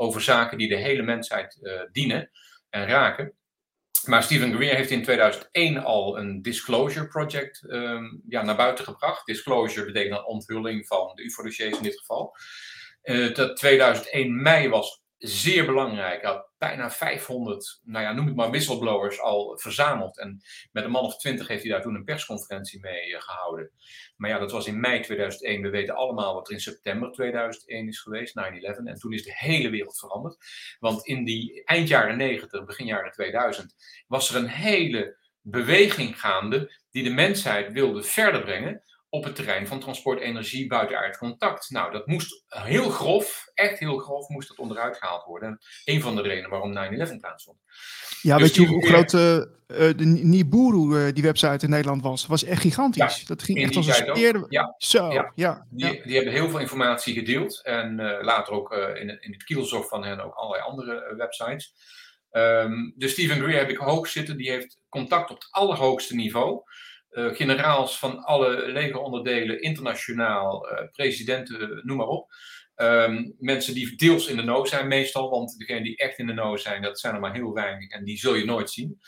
[0.00, 2.30] over zaken die de hele mensheid uh, dienen
[2.70, 3.32] en raken.
[4.04, 9.26] Maar Stephen Greer heeft in 2001 al een disclosure project um, ja, naar buiten gebracht.
[9.26, 12.34] Disclosure betekent een onthulling van de UFO-dossiers in dit geval.
[13.02, 16.22] Uh, dat 2001 mei was zeer belangrijk.
[16.22, 20.18] Hij had bijna 500, nou ja, noem het maar whistleblowers al verzameld.
[20.18, 20.42] En
[20.72, 23.70] met een man of twintig heeft hij daar toen een persconferentie mee uh, gehouden.
[24.16, 25.62] Maar ja, dat was in mei 2001.
[25.62, 28.84] We weten allemaal wat er in september 2001 is geweest, 9-11.
[28.84, 30.36] En toen is de hele wereld veranderd.
[30.78, 33.74] Want in die eind jaren 90, begin jaren 2000,
[34.06, 39.66] was er een hele beweging gaande die de mensheid wilde verder brengen op het terrein
[39.66, 41.70] van transport, energie, buitenaard contact.
[41.70, 45.58] Nou, dat moest heel grof, echt heel grof, moest dat onderuit gehaald worden.
[45.84, 46.76] Een van de redenen waarom
[47.16, 47.58] 9-11 plaatsvond.
[48.22, 49.18] Ja, dus weet je hoe, groot uh,
[49.68, 52.26] de Nibiru, uh, die website in Nederland was?
[52.26, 53.20] was echt gigantisch.
[53.20, 54.44] Ja, dat ging echt als een speer.
[54.48, 55.32] Ja, Zo, ja.
[55.34, 55.66] ja.
[55.70, 57.62] Die, die, hebben heel veel informatie gedeeld.
[57.64, 61.72] En uh, later ook in, in het kielzog van hen ook allerlei andere websites.
[62.32, 64.36] Um, dus Stephen Greer heb ik hoog zitten.
[64.36, 66.62] Die heeft contact op het allerhoogste niveau.
[67.18, 72.32] Uh, generaals van alle legeronderdelen, internationaal, uh, presidenten, noem maar op.
[72.76, 76.32] Um, mensen die deels in de know zijn meestal, want degenen die echt in de
[76.32, 79.00] know zijn, dat zijn er maar heel weinig en die zul je nooit zien.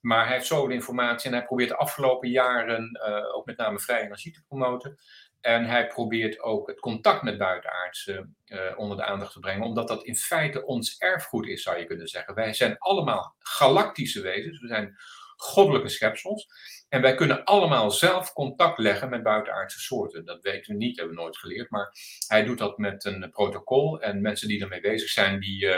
[0.00, 3.00] Maar hij heeft zoveel informatie en hij probeert de afgelopen jaren
[3.34, 4.96] ook met name vrije energie te promoten.
[5.40, 8.36] En hij probeert ook het contact met buitenaardsen
[8.76, 12.08] onder de aandacht te brengen, omdat dat in feite ons erfgoed is, zou je kunnen
[12.08, 12.34] zeggen.
[12.34, 14.96] Wij zijn allemaal galactische wezens, we zijn
[15.36, 16.46] goddelijke schepsels.
[16.88, 20.24] En wij kunnen allemaal zelf contact leggen met buitenaardse soorten.
[20.24, 21.70] Dat weten we niet, hebben we nooit geleerd.
[21.70, 21.92] Maar
[22.26, 24.00] hij doet dat met een protocol.
[24.00, 25.76] En mensen die ermee bezig zijn, die, uh,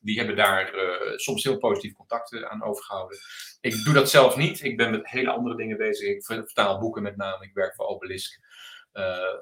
[0.00, 3.18] die hebben daar uh, soms heel positief contact aan overgehouden.
[3.60, 4.62] Ik doe dat zelf niet.
[4.62, 6.08] Ik ben met hele andere dingen bezig.
[6.08, 7.44] Ik vertaal boeken met name.
[7.44, 8.44] Ik werk voor Obelisk.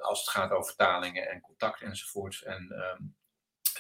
[0.01, 2.43] Als het gaat over vertalingen en contact enzovoorts.
[2.43, 3.15] En um,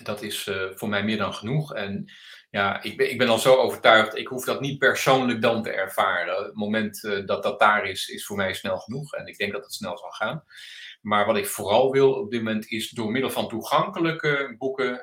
[0.03, 1.75] dat is uh, voor mij meer dan genoeg.
[1.75, 2.13] En
[2.51, 5.71] ja, ik ben, ik ben al zo overtuigd, ik hoef dat niet persoonlijk dan te
[5.71, 6.45] ervaren.
[6.45, 9.15] Het moment uh, dat dat daar is, is voor mij snel genoeg.
[9.15, 10.45] En ik denk dat het snel zal gaan.
[11.01, 15.01] Maar wat ik vooral wil op dit moment is door middel van toegankelijke boeken, uh,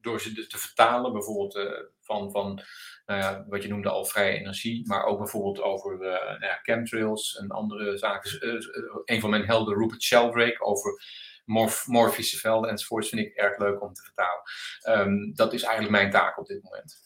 [0.00, 2.62] door ze te vertalen, bijvoorbeeld van, van
[3.06, 7.98] nou wat je noemde al vrije energie, maar ook bijvoorbeeld over nou chemtrails en andere
[7.98, 8.40] zaken.
[9.04, 11.02] een van mijn helden, Rupert Sheldrake, over
[11.44, 14.42] morf, morfische velden enzovoorts vind ik erg leuk om te vertalen.
[15.08, 16.96] Um, dat is eigenlijk mijn taak op dit moment.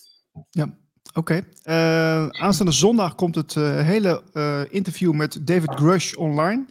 [0.51, 0.79] Ja,
[1.15, 1.19] oké.
[1.19, 1.45] Okay.
[1.65, 6.67] Uh, aanstaande zondag komt het uh, hele uh, interview met David Grush online.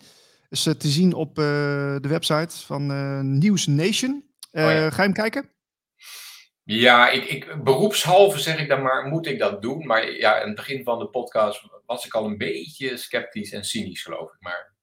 [0.50, 2.86] Is te zien op de website van
[3.40, 4.24] News Nation.
[4.52, 4.90] Oh, ja.
[4.90, 5.50] Ga je hem kijken?
[6.64, 9.86] Ja, ik, ik, beroepshalve zeg ik dan maar, moet ik dat doen.
[9.86, 13.64] Maar ja, in het begin van de podcast was ik al een beetje sceptisch en
[13.64, 14.40] cynisch, geloof ik.
[14.40, 14.75] Maar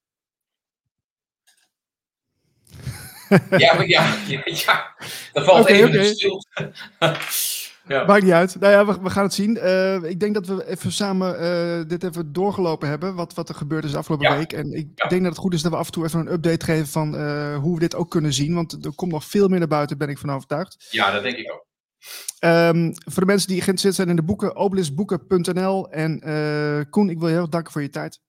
[3.58, 4.94] ja, maar ja, ja, ja,
[5.32, 6.04] dat valt okay, even okay.
[6.04, 6.44] stil.
[7.94, 8.04] ja.
[8.04, 8.60] Maakt niet uit.
[8.60, 9.56] Nou ja, we, we gaan het zien.
[9.56, 13.54] Uh, ik denk dat we even samen uh, dit even doorgelopen hebben, wat, wat er
[13.54, 14.36] gebeurd is de afgelopen ja.
[14.36, 14.52] week.
[14.52, 15.08] En ik ja.
[15.08, 17.14] denk dat het goed is dat we af en toe even een update geven van
[17.14, 18.54] uh, hoe we dit ook kunnen zien.
[18.54, 20.86] Want er komt nog veel meer naar buiten, ben ik van overtuigd.
[20.90, 21.70] Ja, dat denk ik ook.
[22.40, 25.90] Um, voor de mensen die geïnteresseerd zijn in de boeken, obelisboeken.nl.
[25.90, 26.20] En
[26.90, 28.20] Koen, ik wil je heel erg danken voor je tijd.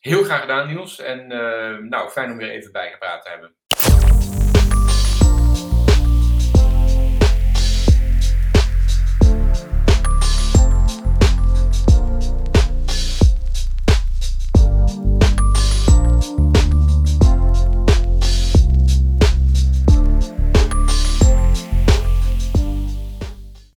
[0.00, 1.00] Heel graag gedaan, Niels.
[1.00, 1.26] En
[1.88, 3.55] nou, fijn om weer even bijgepraat te hebben.